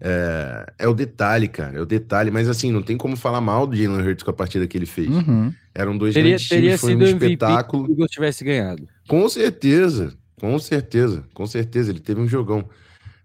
é, 0.02 0.74
é, 0.80 0.88
o 0.88 0.94
detalhe, 0.94 1.48
cara. 1.48 1.78
É 1.78 1.82
o 1.82 1.86
detalhe. 1.86 2.32
Mas 2.32 2.48
assim, 2.48 2.72
não 2.72 2.82
tem 2.82 2.98
como 2.98 3.16
falar 3.16 3.42
mal 3.42 3.68
do 3.68 3.76
Jalen 3.76 4.02
Hurts 4.02 4.24
com 4.24 4.32
a 4.32 4.34
partida 4.34 4.66
que 4.68 4.78
ele 4.78 4.86
fez. 4.86 5.10
Uhum. 5.10 5.54
Eram 5.76 5.98
dois 5.98 6.14
teria, 6.14 6.32
grandes 6.32 6.50
teria 6.50 6.78
times, 6.78 6.82
foi 6.82 6.96
um 6.96 7.02
espetáculo. 7.04 7.86
Se 7.86 7.92
o 7.92 7.94
Eagles 7.94 8.12
tivesse 8.12 8.44
ganhado. 8.44 8.88
Com 9.08 9.28
certeza, 9.28 10.14
com 10.40 10.58
certeza, 10.60 11.24
com 11.34 11.46
certeza. 11.46 11.92
Ele 11.92 12.00
teve 12.00 12.22
um 12.22 12.28
jogão. 12.28 12.70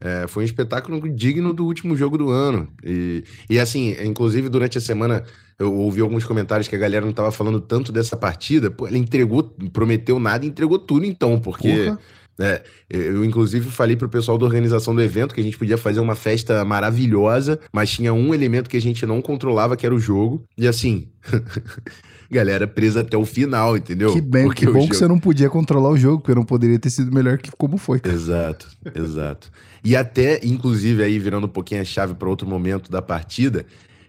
É, 0.00 0.26
foi 0.26 0.42
um 0.42 0.46
espetáculo 0.46 1.08
digno 1.08 1.52
do 1.52 1.64
último 1.64 1.96
jogo 1.96 2.18
do 2.18 2.30
ano. 2.30 2.68
E, 2.84 3.24
e 3.48 3.58
assim, 3.58 3.96
inclusive 4.04 4.48
durante 4.48 4.76
a 4.76 4.80
semana 4.80 5.24
eu 5.58 5.72
ouvi 5.72 6.00
alguns 6.00 6.24
comentários 6.24 6.66
que 6.66 6.74
a 6.74 6.78
galera 6.78 7.02
não 7.02 7.10
estava 7.10 7.30
falando 7.30 7.60
tanto 7.60 7.92
dessa 7.92 8.16
partida. 8.16 8.70
Pô, 8.70 8.88
ele 8.88 8.98
entregou, 8.98 9.44
prometeu 9.72 10.18
nada 10.18 10.44
e 10.44 10.48
entregou 10.48 10.78
tudo 10.78 11.06
então, 11.06 11.38
porque. 11.40 11.84
Porra 11.84 11.98
é, 12.40 12.62
eu, 12.90 13.24
inclusive, 13.24 13.70
falei 13.70 13.96
pro 13.96 14.08
pessoal 14.08 14.36
da 14.36 14.44
organização 14.44 14.94
do 14.94 15.02
evento 15.02 15.34
que 15.34 15.40
a 15.40 15.44
gente 15.44 15.58
podia 15.58 15.78
fazer 15.78 16.00
uma 16.00 16.14
festa 16.14 16.64
maravilhosa, 16.64 17.60
mas 17.72 17.90
tinha 17.90 18.12
um 18.12 18.34
elemento 18.34 18.68
que 18.68 18.76
a 18.76 18.80
gente 18.80 19.06
não 19.06 19.22
controlava, 19.22 19.76
que 19.76 19.86
era 19.86 19.94
o 19.94 20.00
jogo. 20.00 20.44
E 20.56 20.66
assim. 20.66 21.08
galera 22.30 22.66
presa 22.66 23.02
até 23.02 23.16
o 23.16 23.24
final, 23.24 23.76
entendeu? 23.76 24.12
Que 24.12 24.20
bem, 24.20 24.44
porque 24.44 24.66
que 24.66 24.72
bom 24.72 24.80
jogo... 24.80 24.90
que 24.90 24.96
você 24.96 25.06
não 25.06 25.20
podia 25.20 25.48
controlar 25.48 25.90
o 25.90 25.96
jogo, 25.96 26.20
porque 26.20 26.34
não 26.34 26.44
poderia 26.44 26.78
ter 26.78 26.90
sido 26.90 27.14
melhor 27.14 27.38
que 27.38 27.50
como 27.52 27.76
foi. 27.76 28.00
Exato, 28.04 28.66
exato. 28.94 29.50
E 29.84 29.94
até, 29.94 30.40
inclusive, 30.42 31.02
aí 31.04 31.18
virando 31.18 31.46
um 31.46 31.50
pouquinho 31.50 31.82
a 31.82 31.84
chave 31.84 32.14
para 32.14 32.28
outro 32.28 32.48
momento 32.48 32.90
da 32.90 33.02
partida, 33.02 33.64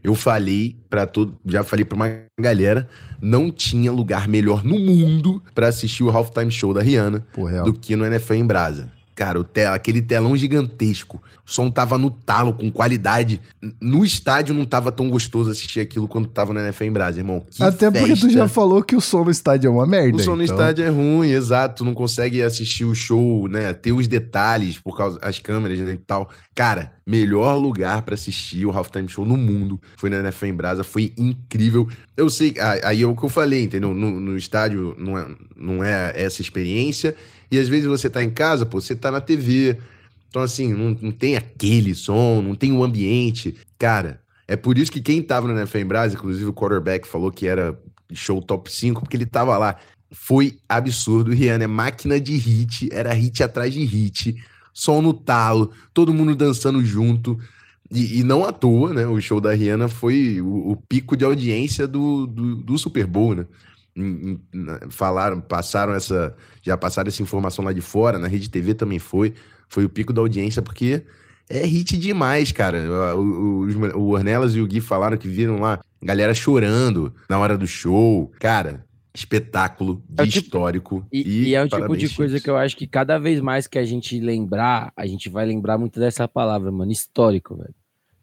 eu 0.06 0.14
falei 0.14 0.76
para 0.88 1.08
todo, 1.08 1.36
já 1.44 1.64
falei 1.64 1.84
para 1.84 1.96
uma 1.96 2.12
galera, 2.40 2.88
não 3.20 3.50
tinha 3.52 3.92
lugar 3.92 4.28
melhor 4.28 4.64
no 4.64 4.78
mundo 4.78 5.42
para 5.56 5.68
assistir 5.68 6.04
o 6.04 6.12
halftime 6.12 6.52
show 6.52 6.76
da 6.76 6.82
Rihanna 6.84 7.26
Pô, 7.34 7.50
do 7.64 7.74
que 7.74 7.96
no 7.96 8.06
NFL 8.06 8.36
em 8.36 8.46
Brasa. 8.46 8.92
Cara, 9.16 9.40
o 9.40 9.48
aquele 9.74 10.02
telão 10.02 10.36
gigantesco. 10.36 11.24
O 11.48 11.52
som 11.52 11.72
tava 11.72 11.98
no 11.98 12.12
talo, 12.12 12.54
com 12.54 12.70
qualidade. 12.70 13.40
No 13.80 14.04
estádio 14.04 14.54
não 14.54 14.66
tava 14.66 14.92
tão 14.92 15.10
gostoso 15.10 15.50
assistir 15.50 15.80
aquilo 15.80 16.06
quando 16.06 16.28
tava 16.28 16.54
na 16.54 16.62
NFL 16.62 16.84
em 16.84 16.92
Brasa, 16.92 17.20
irmão. 17.20 17.46
Que 17.50 17.64
Até 17.64 17.90
festa. 17.90 18.00
porque 18.00 18.20
tu 18.20 18.30
já 18.30 18.50
falou 18.50 18.84
que 18.84 18.96
o 18.96 19.00
som 19.00 19.24
no 19.24 19.32
estádio 19.32 19.70
é 19.70 19.72
uma 19.72 19.86
merda. 19.86 20.18
O 20.18 20.20
som 20.20 20.36
no 20.36 20.44
então. 20.44 20.56
estádio 20.56 20.84
é 20.84 20.90
ruim, 20.90 21.30
exato. 21.30 21.78
Tu 21.78 21.86
não 21.86 21.94
consegue 21.94 22.44
assistir 22.44 22.84
o 22.84 22.94
show, 22.94 23.48
né? 23.48 23.74
Ter 23.74 23.94
os 23.94 24.06
detalhes 24.06 24.80
por 24.80 24.98
causa 24.98 25.18
das 25.18 25.40
câmeras 25.40 25.80
né, 25.80 25.94
e 25.94 25.98
tal. 25.98 26.30
Cara, 26.54 26.92
melhor 27.06 27.56
lugar 27.56 28.02
para 28.02 28.16
assistir 28.16 28.66
o 28.66 28.72
Halftime 28.72 29.08
Show 29.08 29.26
no 29.26 29.38
mundo 29.38 29.80
foi 29.96 30.10
na 30.10 30.18
NFL 30.18 30.46
em 30.48 30.54
Brasa. 30.54 30.84
Foi 30.84 31.14
incrível. 31.18 31.88
Eu 32.18 32.30
sei, 32.30 32.56
aí 32.84 33.02
é 33.02 33.06
o 33.06 33.16
que 33.16 33.24
eu 33.24 33.30
falei, 33.30 33.64
entendeu? 33.64 33.94
No, 33.94 34.20
no 34.20 34.38
estádio 34.38 34.96
não 34.98 35.18
é, 35.18 35.28
não 35.56 35.84
é 35.84 36.12
essa 36.16 36.42
experiência. 36.42 37.16
E 37.52 37.60
às 37.60 37.68
vezes 37.68 37.86
você 37.86 38.10
tá 38.10 38.24
em 38.24 38.30
casa, 38.30 38.66
pô, 38.66 38.82
você 38.82 38.96
tá 38.96 39.12
na 39.12 39.22
TV. 39.22 39.78
Então, 40.30 40.42
assim, 40.42 40.74
não, 40.74 40.98
não 41.02 41.12
tem 41.12 41.36
aquele 41.36 41.96
som, 41.96 42.42
não 42.42 42.56
tem 42.56 42.72
o 42.74 42.84
ambiente. 42.84 43.56
Cara, 43.78 44.20
é 44.48 44.56
por 44.56 44.78
isso 44.78 44.92
que 44.92 45.02
quem 45.02 45.22
tava 45.22 45.48
no 45.48 45.58
NFL 45.58 45.78
em 45.78 46.14
inclusive 46.14 46.46
o 46.46 46.54
quarterback 46.54 47.08
falou 47.08 47.32
que 47.32 47.48
era 47.48 47.78
show 48.14 48.42
top 48.42 48.72
5, 48.72 49.02
porque 49.02 49.18
ele 49.18 49.26
tava 49.26 49.58
lá. 49.58 49.78
foi 50.12 50.58
absurdo. 50.68 51.32
Rihanna 51.32 51.64
é 51.64 51.68
máquina 51.68 52.20
de 52.20 52.36
hit, 52.36 52.90
era 52.92 53.14
hit 53.14 53.42
atrás 53.44 53.74
de 53.74 53.84
hit, 53.84 54.36
som 54.74 55.02
no 55.02 55.14
talo, 55.14 55.72
todo 55.94 56.14
mundo 56.14 56.36
dançando 56.36 56.84
junto. 56.84 57.40
E, 57.92 58.20
e 58.20 58.24
não 58.24 58.44
à 58.44 58.52
toa, 58.52 58.94
né? 58.94 59.06
O 59.06 59.20
show 59.22 59.40
da 59.40 59.54
Rihanna 59.54 59.88
foi 59.88 60.42
o, 60.42 60.72
o 60.72 60.76
pico 60.76 61.16
de 61.16 61.24
audiência 61.24 61.88
do, 61.88 62.26
do, 62.26 62.56
do 62.56 62.78
Super 62.78 63.06
Bowl, 63.06 63.36
né? 63.36 63.46
Falaram, 64.90 65.40
passaram 65.40 65.94
essa, 65.94 66.36
já 66.62 66.78
passaram 66.78 67.08
essa 67.08 67.24
informação 67.24 67.64
lá 67.64 67.72
de 67.72 67.82
fora, 67.82 68.20
na 68.20 68.28
Rede 68.28 68.50
TV 68.50 68.74
também 68.74 69.00
foi, 69.00 69.34
foi 69.70 69.86
o 69.86 69.90
pico 69.90 70.12
da 70.12 70.22
audiência, 70.22 70.62
porque 70.62 71.04
é 71.50 71.66
hit 71.66 71.98
demais, 71.98 72.52
cara. 72.52 72.80
O, 73.16 73.66
o, 73.66 73.98
o 73.98 74.10
Ornelas 74.12 74.56
e 74.56 74.62
o 74.62 74.68
Gui 74.68 74.82
falaram 74.82 75.18
que 75.18 75.28
viram 75.28 75.60
lá 75.60 75.80
galera 76.02 76.34
chorando 76.34 77.14
na 77.30 77.40
hora 77.40 77.58
do 77.58 77.68
show. 77.68 78.32
Cara, 78.40 78.86
espetáculo 79.14 80.04
de 80.10 80.24
é 80.24 80.28
tipo, 80.28 80.46
histórico. 80.46 81.06
E, 81.12 81.22
e, 81.22 81.44
e, 81.50 81.56
é 81.56 81.64
um 81.64 81.68
tipo 81.68 81.98
de 81.98 82.10
coisa 82.10 82.40
que 82.40 82.50
eu 82.50 82.58
acho 82.58 82.76
que 82.76 82.86
cada 82.86 83.18
vez 83.18 83.40
mais 83.40 83.68
que 83.68 83.80
a 83.80 83.86
gente 83.86 84.20
lembrar, 84.20 84.92
a 84.96 85.06
gente 85.08 85.30
vai 85.30 85.46
lembrar 85.46 85.78
muito 85.78 86.00
dessa 86.00 86.28
palavra, 86.28 86.72
mano, 86.72 86.92
histórico, 86.92 87.56
velho. 87.56 87.76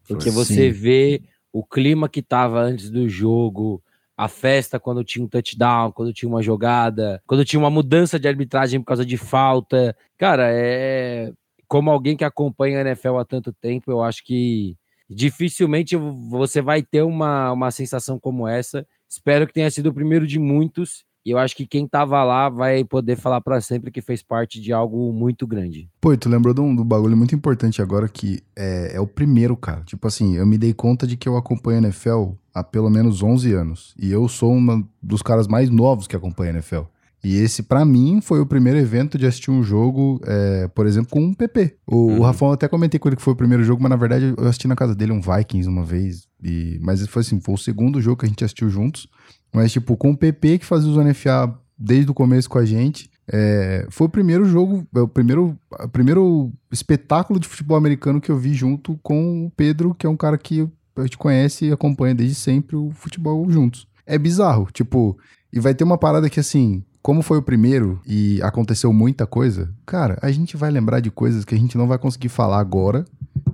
Porque 0.07 0.31
Sim. 0.31 0.37
você 0.37 0.71
vê 0.71 1.23
o 1.53 1.65
clima 1.65 2.09
que 2.09 2.23
tava 2.23 2.61
antes 2.61 2.91
do 2.91 3.09
jogo, 3.09 3.83
a 4.17 4.29
festa 4.29 4.79
quando 4.79 5.05
tinha 5.05 5.25
um 5.25 5.29
touchdown, 5.29 5.93
quando 5.93 6.13
tinha 6.13 6.29
uma 6.29 6.43
jogada, 6.43 7.23
quando 7.27 7.45
tinha 7.45 7.61
uma 7.61 7.71
mudança 7.71 8.19
de 8.19 8.29
arbitragem 8.29 8.81
por 8.81 8.87
causa 8.87 9.05
de 9.05 9.17
falta. 9.17 9.97
Cara, 10.19 10.49
é 10.51 11.33
como 11.69 11.91
alguém 11.91 12.17
que 12.17 12.25
acompanha 12.25 12.79
a 12.79 12.81
NFL 12.83 13.17
há 13.17 13.25
tanto 13.25 13.53
tempo, 13.53 13.91
eu 13.91 14.03
acho 14.03 14.23
que 14.25 14.77
dificilmente 15.09 15.97
você 15.97 16.61
vai 16.61 16.83
ter 16.83 17.03
uma, 17.03 17.51
uma 17.53 17.71
sensação 17.71 18.19
como 18.19 18.47
essa 18.47 18.87
Espero 19.13 19.47
que 19.47 19.53
tenha 19.53 19.71
sido 19.71 19.91
o 19.91 19.93
primeiro 19.93 20.27
de 20.27 20.39
muitos. 20.39 21.05
E 21.25 21.31
eu 21.31 21.39
acho 21.39 21.57
que 21.57 21.67
quem 21.67 21.87
tava 21.87 22.23
lá 22.25 22.49
vai 22.49 22.85
poder 22.85 23.17
falar 23.17 23.41
para 23.41 23.61
sempre 23.61 23.91
que 23.91 24.03
fez 24.03 24.23
parte 24.23 24.61
de 24.61 24.73
algo 24.73 25.13
muito 25.13 25.47
grande. 25.47 25.89
Pô, 26.01 26.17
tu 26.17 26.29
lembrou 26.29 26.53
de 26.53 26.61
um, 26.61 26.75
do 26.75 26.85
bagulho 26.85 27.17
muito 27.17 27.35
importante 27.35 27.81
agora 27.81 28.09
que 28.09 28.43
é, 28.57 28.97
é, 28.97 29.01
o 29.01 29.07
primeiro, 29.07 29.57
cara. 29.57 29.83
Tipo 29.85 30.09
assim, 30.09 30.37
eu 30.37 30.47
me 30.47 30.59
dei 30.59 30.75
conta 30.75 31.07
de 31.07 31.17
que 31.17 31.29
eu 31.29 31.37
acompanho 31.37 31.79
a 31.79 31.83
NFL 31.83 32.33
há 32.53 32.65
pelo 32.65 32.91
menos 32.91 33.23
11 33.23 33.53
anos. 33.53 33.95
E 33.99 34.11
eu 34.11 34.27
sou 34.29 34.53
um 34.53 34.85
dos 35.01 35.23
caras 35.23 35.47
mais 35.47 35.71
novos 35.71 36.07
que 36.07 36.17
acompanha 36.17 36.51
a 36.51 36.55
NFL. 36.55 36.83
E 37.25 37.37
esse, 37.37 37.63
para 37.63 37.85
mim, 37.85 38.21
foi 38.21 38.41
o 38.41 38.47
primeiro 38.47 38.79
evento 38.79 39.17
de 39.17 39.27
assistir 39.27 39.53
um 39.53 39.63
jogo, 39.63 40.21
é, 40.27 40.67
por 40.75 40.87
exemplo, 40.87 41.11
com 41.11 41.21
um 41.21 41.33
PP. 41.33 41.77
O, 41.87 41.97
uhum. 41.97 42.19
o 42.19 42.23
Rafão 42.23 42.51
até 42.51 42.67
comentei 42.67 42.99
com 42.99 43.09
ele 43.09 43.17
que 43.17 43.23
foi 43.23 43.33
o 43.33 43.37
primeiro 43.37 43.63
jogo, 43.63 43.81
mas 43.81 43.91
na 43.91 43.97
verdade 43.97 44.35
eu 44.37 44.45
assisti 44.45 44.67
na 44.67 44.75
casa 44.75 44.93
dele 44.93 45.13
um 45.13 45.21
Vikings 45.21 45.69
uma 45.69 45.85
vez. 45.85 46.27
E, 46.43 46.81
mas 46.83 47.07
foi 47.07 47.21
assim, 47.21 47.41
foi 47.41 47.55
o 47.55 47.59
segundo 47.59 48.01
jogo 48.01 48.17
que 48.17 48.27
a 48.27 48.29
gente 48.29 48.45
assistiu 48.45 48.69
juntos. 48.69 49.07
Mas, 49.53 49.73
tipo, 49.73 49.97
com 49.97 50.11
o 50.11 50.17
PP 50.17 50.59
que 50.59 50.67
fazia 50.67 50.91
o 50.91 50.95
Zona 50.95 51.13
FA 51.15 51.55
desde 51.79 52.11
o 52.11 52.15
começo 52.15 52.49
com 52.49 52.59
a 52.59 52.65
gente. 52.65 53.11
É, 53.31 53.87
foi 53.91 54.07
o 54.07 54.11
primeiro 54.11 54.45
jogo, 54.45 54.87
é 54.95 55.01
o 55.01 55.09
primeiro, 55.09 55.57
o 55.71 55.89
primeiro 55.89 56.53
espetáculo 56.71 57.39
de 57.39 57.49
futebol 57.49 57.77
americano 57.77 58.21
que 58.21 58.31
eu 58.31 58.37
vi 58.37 58.55
junto 58.55 58.99
com 59.03 59.47
o 59.47 59.51
Pedro, 59.51 59.95
que 59.95 60.07
é 60.07 60.11
um 60.11 60.17
cara 60.17 60.37
que 60.37 60.69
a 60.97 61.03
gente 61.03 61.19
conhece 61.19 61.67
e 61.67 61.73
acompanha 61.73 62.15
desde 62.15 62.35
sempre 62.35 62.77
o 62.77 62.91
futebol 62.91 63.49
juntos. 63.51 63.87
É 64.07 64.19
bizarro, 64.19 64.69
tipo, 64.73 65.17
e 65.53 65.61
vai 65.61 65.75
ter 65.75 65.85
uma 65.85 65.97
parada 65.97 66.29
que 66.29 66.41
assim, 66.41 66.83
como 67.01 67.23
foi 67.23 67.39
o 67.39 67.43
primeiro 67.43 68.01
e 68.07 68.41
aconteceu 68.43 68.93
muita 68.93 69.27
coisa, 69.27 69.73
cara, 69.87 70.19
a 70.21 70.31
gente 70.31 70.57
vai 70.57 70.71
lembrar 70.71 71.01
de 71.01 71.11
coisas 71.11 71.45
que 71.45 71.55
a 71.55 71.59
gente 71.59 71.79
não 71.79 71.87
vai 71.87 71.99
conseguir 71.99 72.29
falar 72.29 72.59
agora. 72.59 73.05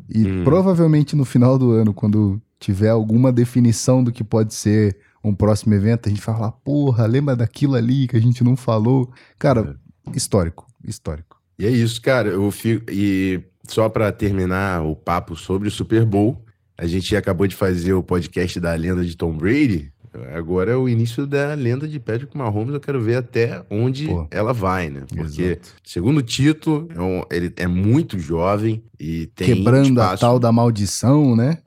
E 0.09 0.27
hum. 0.27 0.45
provavelmente 0.45 1.15
no 1.15 1.25
final 1.25 1.59
do 1.59 1.71
ano, 1.73 1.93
quando 1.93 2.41
tiver 2.59 2.89
alguma 2.89 3.31
definição 3.31 4.03
do 4.03 4.11
que 4.11 4.25
pode 4.25 4.55
ser 4.55 4.97
um 5.23 5.35
próximo 5.35 5.75
evento, 5.75 6.07
a 6.07 6.11
gente 6.11 6.25
vai 6.25 6.35
falar, 6.35 6.53
porra, 6.53 7.07
lembra 7.07 7.35
daquilo 7.35 7.75
ali 7.75 8.07
que 8.07 8.17
a 8.17 8.21
gente 8.21 8.43
não 8.45 8.57
falou. 8.57 9.13
Cara, 9.39 9.79
é. 10.07 10.17
histórico, 10.17 10.67
histórico. 10.85 11.41
E 11.59 11.67
é 11.67 11.71
isso, 11.71 12.01
cara. 12.01 12.29
Eu 12.29 12.51
fico. 12.51 12.91
E 12.91 13.41
só 13.67 13.89
para 13.89 14.13
terminar 14.13 14.83
o 14.83 14.95
papo 14.95 15.35
sobre 15.35 15.69
o 15.69 15.71
Super 15.71 16.05
Bowl, 16.05 16.45
a 16.77 16.87
gente 16.87 17.15
acabou 17.17 17.47
de 17.47 17.57
fazer 17.57 17.93
o 17.93 18.03
podcast 18.03 18.61
da 18.61 18.73
lenda 18.75 19.05
de 19.05 19.17
Tom 19.17 19.37
Brady. 19.37 19.93
Agora 20.35 20.73
é 20.73 20.77
o 20.77 20.89
início 20.89 21.27
da 21.27 21.53
lenda 21.55 21.87
de 21.87 22.01
Patrick 22.01 22.37
Mahomes. 22.37 22.75
Eu 22.75 22.81
quero 22.81 23.01
ver 23.01 23.17
até 23.17 23.63
onde 23.71 24.07
Pô, 24.07 24.27
ela 24.31 24.53
vai, 24.53 24.89
né? 24.89 25.03
Porque, 25.09 25.43
exato. 25.43 25.75
segundo 25.85 26.23
título, 26.23 26.89
é 26.95 27.01
um, 27.01 27.23
ele 27.31 27.53
é 27.57 27.67
muito 27.67 28.19
jovem 28.19 28.83
e 28.99 29.27
tem. 29.27 29.55
Quebrando 29.55 29.91
espaço... 29.91 30.25
a 30.25 30.29
tal 30.29 30.39
da 30.39 30.51
maldição, 30.51 31.37
né? 31.37 31.59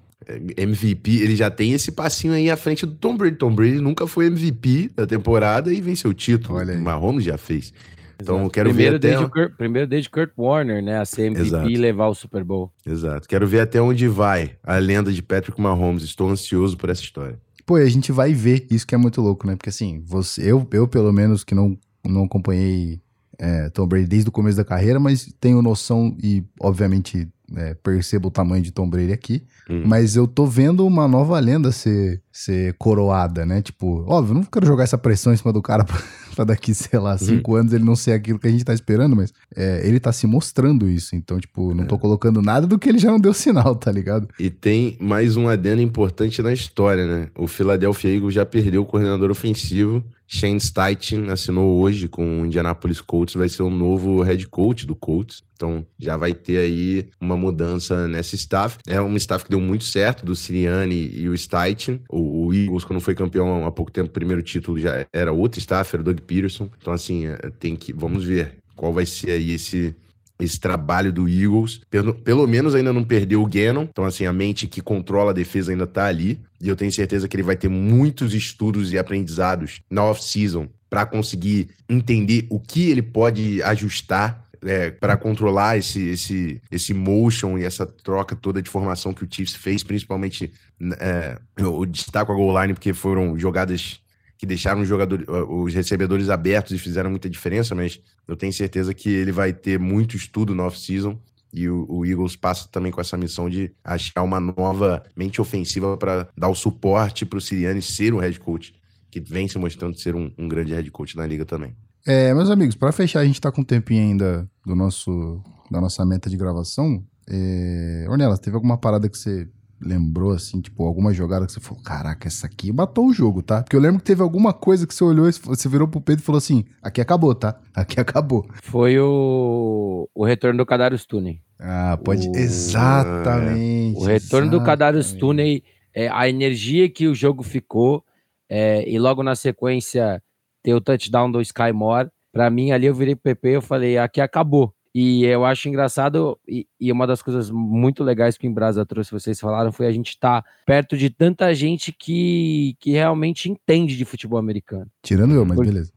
É, 0.57 0.63
MVP, 0.63 1.17
ele 1.17 1.35
já 1.35 1.49
tem 1.49 1.73
esse 1.73 1.91
passinho 1.91 2.33
aí 2.33 2.49
à 2.49 2.57
frente 2.57 2.85
do 2.85 2.93
Tom 2.93 3.17
Brady. 3.17 3.35
Tom 3.37 3.53
Brady 3.53 3.81
nunca 3.81 4.07
foi 4.07 4.27
MVP 4.27 4.91
da 4.95 5.05
temporada 5.05 5.73
e 5.73 5.81
venceu 5.81 6.11
o 6.11 6.13
título. 6.13 6.57
Olha 6.57 6.73
aí. 6.73 6.79
O 6.79 6.83
Mahomes 6.83 7.23
já 7.23 7.37
fez. 7.37 7.73
Então, 8.21 8.37
Exato. 8.37 8.51
quero 8.51 8.69
primeiro 8.69 8.99
ver 8.99 9.15
até... 9.15 9.27
Kurt, 9.27 9.57
primeiro 9.57 9.87
desde 9.87 10.09
Kurt 10.09 10.31
Warner, 10.37 10.83
né? 10.83 10.99
A 10.99 11.05
ser 11.05 11.23
MVP 11.23 11.47
Exato. 11.47 11.69
e 11.69 11.75
levar 11.75 12.07
o 12.07 12.15
Super 12.15 12.43
Bowl. 12.43 12.71
Exato. 12.85 13.27
Quero 13.27 13.47
ver 13.47 13.61
até 13.61 13.81
onde 13.81 14.07
vai 14.07 14.55
a 14.63 14.77
lenda 14.77 15.11
de 15.11 15.21
Patrick 15.23 15.59
Mahomes. 15.59 16.03
Estou 16.03 16.29
ansioso 16.29 16.77
por 16.77 16.89
essa 16.89 17.01
história. 17.01 17.39
Pô, 17.65 17.77
e 17.77 17.83
a 17.83 17.89
gente 17.89 18.11
vai 18.11 18.33
ver, 18.33 18.67
isso 18.69 18.85
que 18.85 18.95
é 18.95 18.97
muito 18.97 19.21
louco, 19.21 19.47
né? 19.47 19.55
Porque 19.55 19.69
assim, 19.69 20.03
você, 20.05 20.51
eu, 20.51 20.67
eu 20.71 20.87
pelo 20.87 21.11
menos 21.11 21.43
que 21.43 21.55
não, 21.55 21.77
não 22.05 22.25
acompanhei 22.25 23.01
é, 23.39 23.69
Tom 23.69 23.87
Brady 23.87 24.07
desde 24.07 24.29
o 24.29 24.31
começo 24.31 24.57
da 24.57 24.63
carreira, 24.63 24.99
mas 24.99 25.33
tenho 25.39 25.61
noção 25.61 26.15
e, 26.21 26.43
obviamente, 26.59 27.27
é, 27.55 27.73
percebo 27.73 28.27
o 28.27 28.31
tamanho 28.31 28.63
de 28.63 28.71
Tom 28.71 28.89
Brady 28.89 29.11
aqui. 29.11 29.43
Hum. 29.69 29.83
Mas 29.85 30.15
eu 30.15 30.27
tô 30.27 30.45
vendo 30.45 30.85
uma 30.85 31.07
nova 31.07 31.39
lenda 31.39 31.71
ser, 31.71 32.21
ser 32.31 32.73
coroada, 32.73 33.45
né? 33.45 33.61
Tipo, 33.61 34.03
óbvio, 34.07 34.35
não 34.35 34.43
quero 34.43 34.65
jogar 34.65 34.83
essa 34.83 34.97
pressão 34.97 35.33
em 35.33 35.37
cima 35.37 35.53
do 35.53 35.61
cara 35.61 35.85
pra, 36.35 36.43
daqui, 36.43 36.73
sei 36.73 36.99
lá, 36.99 37.17
cinco 37.17 37.53
hum. 37.53 37.55
anos 37.55 37.73
ele 37.73 37.83
não 37.83 37.95
ser 37.95 38.13
aquilo 38.13 38.39
que 38.39 38.47
a 38.47 38.51
gente 38.51 38.65
tá 38.65 38.73
esperando, 38.73 39.15
mas 39.15 39.33
é, 39.55 39.81
ele 39.87 39.99
tá 39.99 40.11
se 40.11 40.25
mostrando 40.27 40.89
isso. 40.89 41.15
Então, 41.15 41.39
tipo, 41.39 41.73
não 41.73 41.85
tô 41.85 41.95
é. 41.95 41.99
colocando 41.99 42.41
nada 42.41 42.67
do 42.67 42.79
que 42.79 42.89
ele 42.89 42.99
já 42.99 43.11
não 43.11 43.19
deu 43.19 43.33
sinal, 43.35 43.75
tá 43.75 43.91
ligado? 43.91 44.27
E 44.39 44.49
tem 44.49 44.97
mais 44.99 45.35
um 45.35 45.47
adendo 45.47 45.81
importante 45.81 46.41
na 46.41 46.53
história, 46.53 47.05
né? 47.05 47.27
O 47.37 47.47
Philadelphia 47.47 48.15
Eagles 48.15 48.33
já 48.33 48.45
perdeu 48.45 48.81
o 48.81 48.85
coordenador 48.85 49.31
ofensivo 49.31 50.03
Shane 50.33 50.61
Steichen 50.61 51.29
assinou 51.29 51.81
hoje 51.81 52.07
com 52.07 52.41
o 52.41 52.45
Indianapolis 52.45 53.01
Colts, 53.01 53.35
vai 53.35 53.49
ser 53.49 53.63
o 53.63 53.69
novo 53.69 54.21
head 54.21 54.47
coach 54.47 54.87
do 54.87 54.95
Colts. 54.95 55.43
Então 55.53 55.85
já 55.99 56.15
vai 56.15 56.33
ter 56.33 56.57
aí 56.57 57.09
uma 57.19 57.35
mudança 57.35 58.07
nessa 58.07 58.35
staff. 58.35 58.77
É 58.87 59.01
um 59.01 59.15
staff 59.17 59.43
que 59.43 59.51
deu 59.51 59.59
muito 59.59 59.83
certo, 59.83 60.25
do 60.25 60.33
Sirianni 60.33 61.11
e 61.13 61.27
o 61.27 61.37
Steichen. 61.37 61.99
O, 62.09 62.45
o 62.45 62.53
Eagles, 62.53 62.85
quando 62.85 63.01
foi 63.01 63.13
campeão 63.13 63.65
há 63.65 63.71
pouco 63.71 63.91
tempo, 63.91 64.09
primeiro 64.09 64.41
título 64.41 64.79
já 64.79 65.05
era 65.11 65.33
outro 65.33 65.59
staff, 65.59 65.93
era 65.93 66.01
o 66.01 66.05
Doug 66.05 66.19
Peterson. 66.21 66.69
Então, 66.81 66.93
assim, 66.93 67.27
é, 67.27 67.35
tem 67.59 67.75
que. 67.75 67.91
Vamos 67.91 68.23
ver 68.23 68.55
qual 68.73 68.93
vai 68.93 69.05
ser 69.05 69.31
aí 69.31 69.51
esse 69.51 69.93
esse 70.41 70.59
trabalho 70.59 71.13
do 71.13 71.29
Eagles. 71.29 71.81
Pelo, 71.89 72.13
pelo 72.13 72.47
menos 72.47 72.75
ainda 72.75 72.91
não 72.91 73.03
perdeu 73.03 73.41
o 73.41 73.45
Gannon. 73.45 73.83
Então, 73.83 74.05
assim, 74.05 74.25
a 74.25 74.33
mente 74.33 74.67
que 74.67 74.81
controla 74.81 75.31
a 75.31 75.33
defesa 75.33 75.71
ainda 75.71 75.87
tá 75.87 76.05
ali. 76.05 76.39
E 76.59 76.67
eu 76.67 76.75
tenho 76.75 76.91
certeza 76.91 77.27
que 77.27 77.35
ele 77.35 77.43
vai 77.43 77.55
ter 77.55 77.69
muitos 77.69 78.33
estudos 78.33 78.91
e 78.91 78.97
aprendizados 78.97 79.81
na 79.89 80.03
off-season 80.03 80.67
para 80.89 81.05
conseguir 81.05 81.69
entender 81.87 82.45
o 82.49 82.59
que 82.59 82.89
ele 82.89 83.01
pode 83.01 83.63
ajustar 83.63 84.45
é, 84.63 84.91
para 84.91 85.17
controlar 85.17 85.77
esse, 85.77 86.09
esse, 86.09 86.61
esse 86.71 86.93
motion 86.93 87.57
e 87.57 87.63
essa 87.63 87.85
troca 87.85 88.35
toda 88.35 88.61
de 88.61 88.69
formação 88.69 89.13
que 89.13 89.23
o 89.23 89.27
Chiefs 89.29 89.55
fez, 89.55 89.83
principalmente 89.83 90.51
é, 90.99 91.37
eu 91.57 91.85
destaco 91.85 92.31
a 92.31 92.35
goal 92.35 92.61
line 92.61 92.73
porque 92.73 92.93
foram 92.93 93.37
jogadas 93.37 93.99
que 94.41 94.45
deixaram 94.47 94.81
os, 94.81 94.87
jogadores, 94.87 95.23
os 95.47 95.71
recebedores 95.71 96.27
abertos 96.27 96.71
e 96.71 96.79
fizeram 96.79 97.11
muita 97.11 97.29
diferença, 97.29 97.75
mas 97.75 98.01
eu 98.27 98.35
tenho 98.35 98.51
certeza 98.51 98.91
que 98.91 99.07
ele 99.07 99.31
vai 99.31 99.53
ter 99.53 99.77
muito 99.77 100.17
estudo 100.17 100.55
no 100.55 100.63
off-season. 100.63 101.15
E 101.53 101.69
o, 101.69 101.85
o, 101.87 102.03
Eagles 102.03 102.35
passa 102.35 102.67
também 102.67 102.91
com 102.91 102.99
essa 102.99 103.15
missão 103.15 103.47
de 103.47 103.71
achar 103.83 104.23
uma 104.23 104.39
nova 104.39 105.03
mente 105.15 105.39
ofensiva 105.39 105.95
para 105.95 106.27
dar 106.35 106.49
o 106.49 106.55
suporte 106.55 107.23
para 107.23 107.37
o 107.37 107.41
Siriani 107.41 107.83
ser 107.83 108.15
um 108.15 108.17
head 108.17 108.39
coach, 108.39 108.73
que 109.11 109.19
vem 109.19 109.47
se 109.47 109.59
mostrando 109.59 109.95
ser 109.99 110.15
um, 110.15 110.31
um 110.35 110.47
grande 110.47 110.73
head 110.73 110.89
coach 110.89 111.15
na 111.15 111.27
liga 111.27 111.45
também. 111.45 111.75
É, 112.03 112.33
meus 112.33 112.49
amigos, 112.49 112.73
para 112.73 112.91
fechar, 112.91 113.19
a 113.19 113.25
gente 113.25 113.35
está 113.35 113.51
com 113.51 113.61
um 113.61 113.63
tempinho 113.63 114.01
ainda 114.01 114.49
do 114.65 114.75
nosso, 114.75 115.39
da 115.69 115.79
nossa 115.79 116.03
meta 116.03 116.31
de 116.31 116.35
gravação. 116.35 117.05
É... 117.29 118.07
Ornelas, 118.09 118.39
teve 118.39 118.55
alguma 118.55 118.75
parada 118.75 119.07
que 119.07 119.19
você 119.19 119.47
lembrou, 119.81 120.31
assim, 120.31 120.61
tipo, 120.61 120.85
alguma 120.85 121.13
jogada 121.13 121.45
que 121.45 121.51
você 121.51 121.59
falou, 121.59 121.83
caraca, 121.83 122.27
essa 122.27 122.45
aqui 122.45 122.71
matou 122.71 123.07
o 123.07 123.13
jogo, 123.13 123.41
tá? 123.41 123.63
Porque 123.63 123.75
eu 123.75 123.79
lembro 123.79 123.99
que 123.99 124.05
teve 124.05 124.21
alguma 124.21 124.53
coisa 124.53 124.85
que 124.85 124.93
você 124.93 125.03
olhou 125.03 125.27
e 125.27 125.31
você 125.31 125.67
virou 125.67 125.87
pro 125.87 125.99
Pedro 125.99 126.21
e 126.21 126.25
falou 126.25 126.37
assim, 126.37 126.65
aqui 126.81 127.01
acabou, 127.01 127.33
tá? 127.33 127.59
Aqui 127.73 127.99
acabou. 127.99 128.45
Foi 128.61 128.99
o, 128.99 130.07
o 130.13 130.25
retorno 130.25 130.57
do 130.57 130.65
Kadarius 130.65 131.05
Tooney. 131.05 131.41
Ah, 131.59 131.97
pode... 132.03 132.29
O... 132.29 132.35
Exatamente. 132.35 133.97
O 133.97 134.03
retorno 134.03 134.15
exatamente. 134.15 134.51
do 134.51 134.63
Kadarius 134.63 135.13
Tooney, 135.13 135.63
é, 135.93 136.07
a 136.09 136.29
energia 136.29 136.89
que 136.89 137.07
o 137.07 137.15
jogo 137.15 137.43
ficou, 137.43 138.03
é, 138.49 138.87
e 138.87 138.99
logo 138.99 139.23
na 139.23 139.35
sequência 139.35 140.21
ter 140.63 140.73
o 140.73 140.81
touchdown 140.81 141.31
do 141.31 141.41
Sky 141.41 141.71
Moore, 141.73 142.09
pra 142.31 142.49
mim 142.49 142.71
ali 142.71 142.85
eu 142.85 142.93
virei 142.93 143.15
pro 143.15 143.23
PP 143.23 143.49
e 143.49 143.53
eu 143.53 143.61
falei, 143.61 143.97
aqui 143.97 144.21
acabou. 144.21 144.73
E 144.93 145.23
eu 145.23 145.45
acho 145.45 145.69
engraçado, 145.69 146.37
e, 146.45 146.67
e, 146.79 146.91
uma 146.91 147.07
das 147.07 147.21
coisas 147.21 147.49
muito 147.49 148.03
legais 148.03 148.37
que 148.37 148.45
o 148.45 148.49
Embrasa 148.49 148.85
trouxe, 148.85 149.11
vocês 149.11 149.39
falaram, 149.39 149.71
foi 149.71 149.87
a 149.87 149.91
gente 149.91 150.09
estar 150.09 150.41
tá 150.41 150.49
perto 150.65 150.97
de 150.97 151.09
tanta 151.09 151.53
gente 151.55 151.93
que, 151.93 152.75
que 152.77 152.91
realmente 152.91 153.49
entende 153.49 153.95
de 153.95 154.03
futebol 154.03 154.37
americano. 154.37 154.87
Tirando 155.01 155.33
eu, 155.33 155.45
mas 155.45 155.55
Por... 155.55 155.65
beleza. 155.65 155.93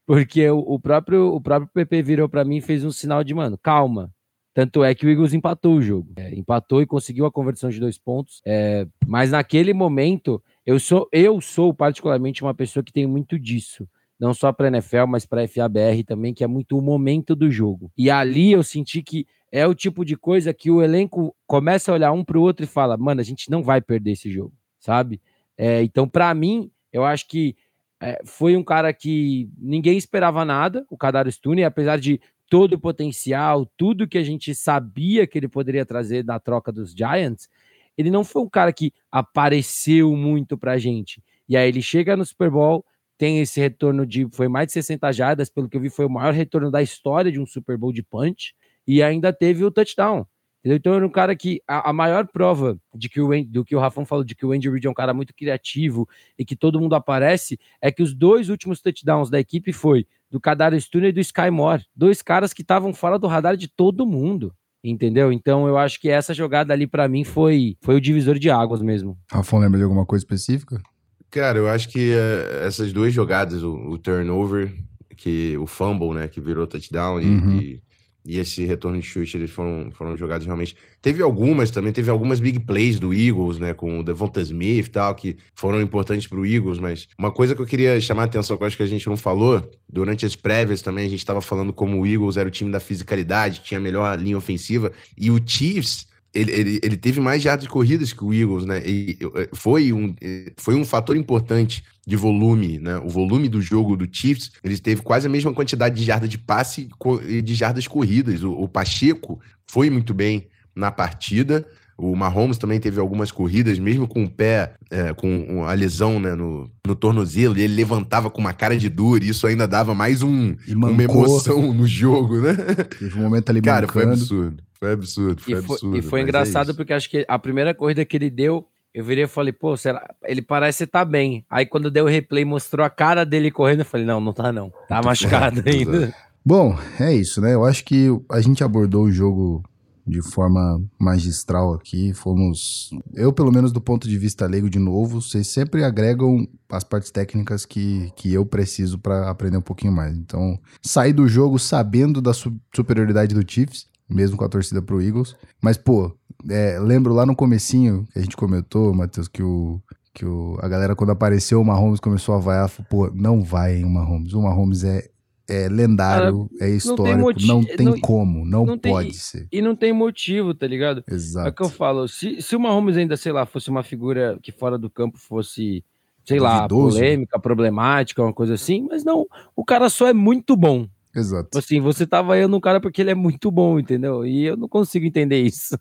Porque 0.06 0.48
o, 0.50 0.58
o, 0.58 0.78
próprio, 0.78 1.34
o 1.34 1.40
próprio 1.40 1.70
PP 1.72 2.02
virou 2.02 2.28
para 2.28 2.44
mim 2.44 2.58
e 2.58 2.62
fez 2.62 2.84
um 2.84 2.90
sinal 2.90 3.24
de, 3.24 3.34
mano, 3.34 3.58
calma. 3.58 4.10
Tanto 4.54 4.82
é 4.82 4.94
que 4.94 5.06
o 5.06 5.10
Eagles 5.10 5.32
empatou 5.32 5.76
o 5.76 5.82
jogo. 5.82 6.12
É, 6.16 6.34
empatou 6.34 6.82
e 6.82 6.86
conseguiu 6.86 7.24
a 7.24 7.32
conversão 7.32 7.70
de 7.70 7.78
dois 7.78 7.96
pontos. 7.96 8.42
É, 8.44 8.86
mas 9.06 9.30
naquele 9.30 9.72
momento, 9.72 10.42
eu 10.66 10.80
sou, 10.80 11.08
eu 11.12 11.40
sou 11.40 11.72
particularmente 11.72 12.42
uma 12.42 12.54
pessoa 12.54 12.82
que 12.82 12.92
tem 12.92 13.06
muito 13.06 13.38
disso 13.38 13.88
não 14.18 14.34
só 14.34 14.52
para 14.52 14.66
a 14.66 14.68
NFL, 14.68 15.06
mas 15.06 15.24
para 15.24 15.44
a 15.44 15.48
FABR 15.48 16.02
também, 16.04 16.34
que 16.34 16.42
é 16.42 16.46
muito 16.46 16.76
o 16.76 16.82
momento 16.82 17.36
do 17.36 17.50
jogo. 17.50 17.90
E 17.96 18.10
ali 18.10 18.52
eu 18.52 18.62
senti 18.62 19.02
que 19.02 19.26
é 19.50 19.66
o 19.66 19.74
tipo 19.74 20.04
de 20.04 20.16
coisa 20.16 20.52
que 20.52 20.70
o 20.70 20.82
elenco 20.82 21.34
começa 21.46 21.90
a 21.90 21.94
olhar 21.94 22.12
um 22.12 22.24
para 22.24 22.38
o 22.38 22.42
outro 22.42 22.64
e 22.64 22.68
fala: 22.68 22.96
mano, 22.96 23.20
a 23.20 23.24
gente 23.24 23.50
não 23.50 23.62
vai 23.62 23.80
perder 23.80 24.12
esse 24.12 24.30
jogo, 24.30 24.52
sabe? 24.78 25.20
É, 25.56 25.82
então, 25.82 26.08
para 26.08 26.32
mim, 26.34 26.70
eu 26.92 27.04
acho 27.04 27.26
que 27.28 27.56
é, 28.00 28.20
foi 28.24 28.56
um 28.56 28.62
cara 28.62 28.92
que 28.92 29.48
ninguém 29.58 29.96
esperava 29.96 30.44
nada, 30.44 30.86
o 30.90 30.96
Kadar 30.96 31.30
Stune, 31.30 31.64
apesar 31.64 31.98
de 31.98 32.20
todo 32.48 32.74
o 32.74 32.80
potencial, 32.80 33.66
tudo 33.76 34.08
que 34.08 34.16
a 34.16 34.22
gente 34.22 34.54
sabia 34.54 35.26
que 35.26 35.38
ele 35.38 35.48
poderia 35.48 35.84
trazer 35.84 36.24
na 36.24 36.38
troca 36.38 36.72
dos 36.72 36.92
Giants, 36.92 37.48
ele 37.96 38.10
não 38.10 38.24
foi 38.24 38.42
um 38.42 38.48
cara 38.48 38.72
que 38.72 38.92
apareceu 39.10 40.16
muito 40.16 40.56
pra 40.56 40.78
gente. 40.78 41.22
E 41.48 41.56
aí 41.56 41.68
ele 41.68 41.82
chega 41.82 42.16
no 42.16 42.24
Super 42.24 42.50
Bowl, 42.50 42.84
tem 43.18 43.40
esse 43.40 43.60
retorno 43.60 44.06
de 44.06 44.26
foi 44.32 44.48
mais 44.48 44.68
de 44.68 44.72
60 44.74 45.12
jardas, 45.12 45.50
pelo 45.50 45.68
que 45.68 45.76
eu 45.76 45.80
vi, 45.80 45.90
foi 45.90 46.06
o 46.06 46.10
maior 46.10 46.32
retorno 46.32 46.70
da 46.70 46.80
história 46.80 47.30
de 47.30 47.40
um 47.40 47.44
Super 47.44 47.76
Bowl 47.76 47.92
de 47.92 48.02
punch, 48.02 48.54
e 48.86 49.02
ainda 49.02 49.32
teve 49.32 49.64
o 49.64 49.70
touchdown. 49.70 50.24
Então 50.64 50.94
era 50.94 51.06
um 51.06 51.10
cara 51.10 51.36
que 51.36 51.62
a, 51.66 51.90
a, 51.90 51.92
maior 51.92 52.26
prova 52.26 52.78
de 52.94 53.08
que 53.08 53.20
o 53.20 53.28
do 53.44 53.64
que 53.64 53.76
o 53.76 53.78
Rafão 53.78 54.04
falou 54.04 54.24
de 54.24 54.34
que 54.34 54.44
o 54.44 54.52
Andy 54.52 54.68
Reid 54.68 54.86
é 54.86 54.90
um 54.90 54.94
cara 54.94 55.14
muito 55.14 55.34
criativo 55.34 56.08
e 56.38 56.44
que 56.44 56.56
todo 56.56 56.80
mundo 56.80 56.94
aparece 56.94 57.58
é 57.80 57.92
que 57.92 58.02
os 58.02 58.12
dois 58.12 58.48
últimos 58.48 58.80
touchdowns 58.80 59.30
da 59.30 59.38
equipe 59.38 59.72
foi 59.72 60.06
do 60.30 60.40
Kadar 60.40 60.78
Stone 60.78 61.06
e 61.06 61.12
do 61.12 61.20
Sky 61.20 61.50
Moore, 61.50 61.86
dois 61.94 62.22
caras 62.22 62.52
que 62.52 62.62
estavam 62.62 62.92
fora 62.92 63.18
do 63.18 63.26
radar 63.26 63.56
de 63.56 63.68
todo 63.68 64.06
mundo. 64.06 64.52
Entendeu? 64.82 65.32
Então 65.32 65.66
eu 65.66 65.76
acho 65.76 66.00
que 66.00 66.08
essa 66.08 66.34
jogada 66.34 66.72
ali 66.72 66.86
para 66.86 67.08
mim 67.08 67.24
foi 67.24 67.76
foi 67.80 67.94
o 67.94 68.00
divisor 68.00 68.38
de 68.38 68.50
águas 68.50 68.82
mesmo. 68.82 69.18
Rafão 69.30 69.58
lembra 69.58 69.78
de 69.78 69.84
alguma 69.84 70.04
coisa 70.04 70.24
específica? 70.24 70.80
Cara, 71.30 71.58
eu 71.58 71.68
acho 71.68 71.88
que 71.88 72.12
uh, 72.12 72.64
essas 72.66 72.92
duas 72.92 73.12
jogadas, 73.12 73.62
o, 73.62 73.72
o, 73.72 73.98
turnover, 73.98 74.74
que 75.16 75.56
o 75.58 75.66
fumble, 75.66 76.14
né, 76.14 76.28
que 76.28 76.40
virou 76.40 76.66
touchdown 76.66 77.16
uhum. 77.16 77.60
e, 77.60 77.82
e, 78.24 78.38
esse 78.38 78.64
retorno 78.64 78.98
de 78.98 79.06
chute, 79.06 79.36
eles 79.36 79.50
foram, 79.50 79.90
foram 79.90 80.16
jogados 80.16 80.46
realmente. 80.46 80.74
Teve 81.02 81.22
algumas 81.22 81.70
também, 81.70 81.92
teve 81.92 82.08
algumas 82.08 82.40
big 82.40 82.60
plays 82.60 82.98
do 82.98 83.12
Eagles, 83.12 83.58
né, 83.58 83.74
com 83.74 84.00
o 84.00 84.02
Devonta 84.02 84.40
Smith 84.40 84.86
e 84.86 84.90
tal, 84.90 85.14
que 85.14 85.36
foram 85.54 85.82
importantes 85.82 86.26
para 86.26 86.38
o 86.38 86.46
Eagles, 86.46 86.78
mas 86.78 87.06
uma 87.18 87.30
coisa 87.30 87.54
que 87.54 87.60
eu 87.60 87.66
queria 87.66 88.00
chamar 88.00 88.22
a 88.22 88.26
atenção, 88.26 88.56
que 88.56 88.62
eu 88.62 88.66
acho 88.66 88.76
que 88.76 88.82
a 88.82 88.86
gente 88.86 89.06
não 89.06 89.16
falou, 89.16 89.70
durante 89.86 90.24
as 90.24 90.34
prévias 90.34 90.80
também, 90.80 91.04
a 91.04 91.10
gente 91.10 91.20
estava 91.20 91.42
falando 91.42 91.74
como 91.74 92.00
o 92.00 92.06
Eagles 92.06 92.38
era 92.38 92.48
o 92.48 92.52
time 92.52 92.72
da 92.72 92.80
fisicalidade, 92.80 93.60
tinha 93.60 93.78
a 93.78 93.82
melhor 93.82 94.18
linha 94.18 94.38
ofensiva, 94.38 94.92
e 95.16 95.30
o 95.30 95.38
Chiefs 95.44 96.08
ele, 96.34 96.52
ele, 96.52 96.80
ele 96.82 96.96
teve 96.96 97.20
mais 97.20 97.42
jardas 97.42 97.66
corridas 97.66 98.12
que 98.12 98.24
o 98.24 98.32
Eagles, 98.32 98.64
né? 98.64 98.82
E 98.84 99.18
foi 99.54 99.92
um, 99.92 100.14
foi 100.56 100.74
um 100.74 100.84
fator 100.84 101.16
importante 101.16 101.82
de 102.06 102.16
volume, 102.16 102.78
né? 102.78 102.98
O 102.98 103.08
volume 103.08 103.48
do 103.48 103.60
jogo 103.60 103.96
do 103.96 104.08
Chiefs, 104.10 104.52
ele 104.62 104.78
teve 104.78 105.02
quase 105.02 105.26
a 105.26 105.30
mesma 105.30 105.52
quantidade 105.52 105.96
de 105.96 106.04
jardas 106.04 106.28
de 106.28 106.38
passe 106.38 106.88
e 107.26 107.42
de 107.42 107.54
jardas 107.54 107.86
corridas. 107.86 108.42
O, 108.42 108.52
o 108.52 108.68
Pacheco 108.68 109.40
foi 109.66 109.90
muito 109.90 110.12
bem 110.12 110.46
na 110.74 110.90
partida. 110.90 111.66
O 111.96 112.14
Mahomes 112.14 112.58
também 112.58 112.78
teve 112.78 113.00
algumas 113.00 113.32
corridas, 113.32 113.76
mesmo 113.76 114.06
com 114.06 114.22
o 114.22 114.30
pé, 114.30 114.74
é, 114.88 115.12
com 115.14 115.64
a 115.64 115.72
lesão 115.72 116.20
né, 116.20 116.32
no, 116.32 116.70
no 116.86 116.94
tornozelo, 116.94 117.58
e 117.58 117.62
ele 117.62 117.74
levantava 117.74 118.30
com 118.30 118.40
uma 118.40 118.52
cara 118.52 118.76
de 118.78 118.88
dor, 118.88 119.20
e 119.20 119.30
isso 119.30 119.48
ainda 119.48 119.66
dava 119.66 119.96
mais 119.96 120.22
um, 120.22 120.54
uma 120.68 121.02
emoção 121.02 121.74
no 121.74 121.88
jogo, 121.88 122.40
né? 122.40 122.54
Teve 122.98 123.18
um 123.18 123.22
momento 123.22 123.50
ali 123.50 123.60
Cara, 123.60 123.88
mancando. 123.88 123.92
foi 123.92 124.12
absurdo. 124.12 124.62
Foi 124.80 124.92
absurdo, 124.92 125.42
foi, 125.42 125.52
e 125.52 125.62
foi 125.62 125.74
absurdo. 125.74 125.96
E 125.96 126.02
foi 126.02 126.20
é 126.20 126.22
engraçado 126.22 126.70
é 126.70 126.74
porque 126.74 126.92
acho 126.92 127.10
que 127.10 127.24
a 127.28 127.38
primeira 127.38 127.74
corrida 127.74 128.04
que 128.04 128.16
ele 128.16 128.30
deu, 128.30 128.66
eu 128.94 129.04
virei 129.04 129.24
e 129.24 129.28
falei, 129.28 129.52
pô, 129.52 129.76
será? 129.76 130.14
ele 130.24 130.42
parece 130.42 130.84
estar 130.84 131.00
tá 131.00 131.04
bem. 131.04 131.44
Aí 131.50 131.66
quando 131.66 131.90
deu 131.90 132.04
o 132.04 132.08
replay, 132.08 132.44
mostrou 132.44 132.84
a 132.84 132.90
cara 132.90 133.24
dele 133.24 133.50
correndo, 133.50 133.80
eu 133.80 133.84
falei, 133.84 134.06
não, 134.06 134.20
não 134.20 134.32
tá 134.32 134.52
não. 134.52 134.72
Tá 134.88 135.02
machucado 135.02 135.62
ainda. 135.66 136.14
Bom, 136.44 136.78
é 136.98 137.12
isso, 137.12 137.40
né? 137.40 137.54
Eu 137.54 137.64
acho 137.64 137.84
que 137.84 138.08
a 138.30 138.40
gente 138.40 138.64
abordou 138.64 139.04
o 139.04 139.12
jogo 139.12 139.62
de 140.08 140.22
forma 140.22 140.82
magistral 140.98 141.74
aqui. 141.74 142.14
Fomos, 142.14 142.90
eu 143.14 143.32
pelo 143.32 143.52
menos 143.52 143.70
do 143.70 143.80
ponto 143.80 144.08
de 144.08 144.16
vista 144.16 144.46
leigo 144.46 144.70
de 144.70 144.78
novo, 144.78 145.20
vocês 145.20 145.46
sempre 145.48 145.84
agregam 145.84 146.48
as 146.70 146.82
partes 146.82 147.10
técnicas 147.10 147.66
que, 147.66 148.10
que 148.16 148.32
eu 148.32 148.46
preciso 148.46 148.98
para 148.98 149.28
aprender 149.28 149.58
um 149.58 149.62
pouquinho 149.62 149.92
mais. 149.92 150.16
Então, 150.16 150.58
sair 150.82 151.12
do 151.12 151.28
jogo 151.28 151.58
sabendo 151.58 152.22
da 152.22 152.32
superioridade 152.32 153.34
do 153.34 153.48
Chiefs 153.48 153.87
mesmo 154.08 154.36
com 154.36 154.44
a 154.44 154.48
torcida 154.48 154.80
pro 154.80 155.02
Eagles. 155.02 155.36
Mas, 155.60 155.76
pô, 155.76 156.16
é, 156.48 156.78
lembro 156.78 157.12
lá 157.12 157.26
no 157.26 157.36
comecinho 157.36 158.06
que 158.12 158.18
a 158.18 158.22
gente 158.22 158.36
comentou, 158.36 158.94
Matheus, 158.94 159.28
que 159.28 159.42
o, 159.42 159.80
que 160.14 160.24
o, 160.24 160.56
a 160.60 160.68
galera, 160.68 160.96
quando 160.96 161.10
apareceu 161.10 161.60
o 161.60 161.64
Mahomes, 161.64 162.00
começou 162.00 162.34
a 162.34 162.38
vaiar, 162.38 162.68
falou, 162.68 162.86
pô, 162.88 163.10
não 163.14 163.42
vai 163.42 163.76
em 163.76 163.84
Mahomes. 163.84 164.32
O 164.32 164.42
Mahomes 164.42 164.84
é, 164.84 165.08
é 165.48 165.68
lendário, 165.68 166.48
Cara, 166.58 166.70
é 166.70 166.74
histórico, 166.74 167.18
não 167.18 167.34
tem, 167.34 167.46
não 167.46 167.64
tem 167.64 167.86
não, 167.86 168.00
como, 168.00 168.44
não, 168.44 168.66
não 168.66 168.78
pode 168.78 169.08
tem, 169.08 169.18
ser. 169.18 169.48
E 169.50 169.62
não 169.62 169.74
tem 169.74 169.92
motivo, 169.92 170.54
tá 170.54 170.66
ligado? 170.66 171.02
Exato. 171.08 171.48
É 171.48 171.50
o 171.50 171.54
que 171.54 171.62
eu 171.62 171.70
falo, 171.70 172.06
se, 172.06 172.42
se 172.42 172.54
o 172.54 172.60
Mahomes 172.60 172.96
ainda, 172.96 173.16
sei 173.16 173.32
lá, 173.32 173.46
fosse 173.46 173.70
uma 173.70 173.82
figura 173.82 174.38
que 174.42 174.52
fora 174.52 174.76
do 174.76 174.90
campo 174.90 175.18
fosse, 175.18 175.84
sei 176.24 176.38
Duvidoso. 176.38 176.42
lá, 176.42 176.68
polêmica, 176.68 177.38
problemática, 177.38 178.22
uma 178.22 178.34
coisa 178.34 178.54
assim, 178.54 178.86
mas 178.88 179.04
não, 179.04 179.26
o 179.56 179.64
cara 179.64 179.88
só 179.88 180.06
é 180.06 180.12
muito 180.12 180.56
bom, 180.56 180.86
Exato. 181.14 181.44
Tipo 181.44 181.58
assim, 181.58 181.80
você 181.80 182.06
tá 182.06 182.22
vaiando 182.22 182.56
um 182.56 182.60
cara 182.60 182.80
porque 182.80 183.00
ele 183.00 183.10
é 183.10 183.14
muito 183.14 183.50
bom, 183.50 183.78
entendeu? 183.78 184.26
E 184.26 184.44
eu 184.44 184.56
não 184.56 184.68
consigo 184.68 185.06
entender 185.06 185.40
isso. 185.42 185.78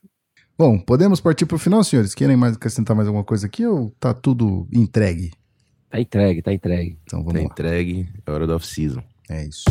Bom, 0.58 0.80
podemos 0.80 1.22
partir 1.22 1.46
pro 1.46 1.60
final, 1.60 1.84
senhores? 1.84 2.16
Querem 2.16 2.36
mais 2.36 2.56
acrescentar 2.56 2.96
mais 2.96 3.08
alguma 3.08 3.24
coisa 3.24 3.46
aqui 3.46 3.66
ou 3.66 3.94
tá 4.00 4.14
tudo 4.14 4.68
entregue? 4.74 5.32
Tá 5.90 6.00
entregue, 6.02 6.42
tá 6.42 6.52
entregue. 6.52 6.98
Então 7.04 7.20
vamos 7.20 7.34
tá 7.34 7.40
lá. 7.40 7.46
entregue, 7.46 8.10
é 8.26 8.32
hora 8.32 8.48
da 8.48 8.56
off-season. 8.56 9.04
É 9.30 9.46
isso. 9.46 9.66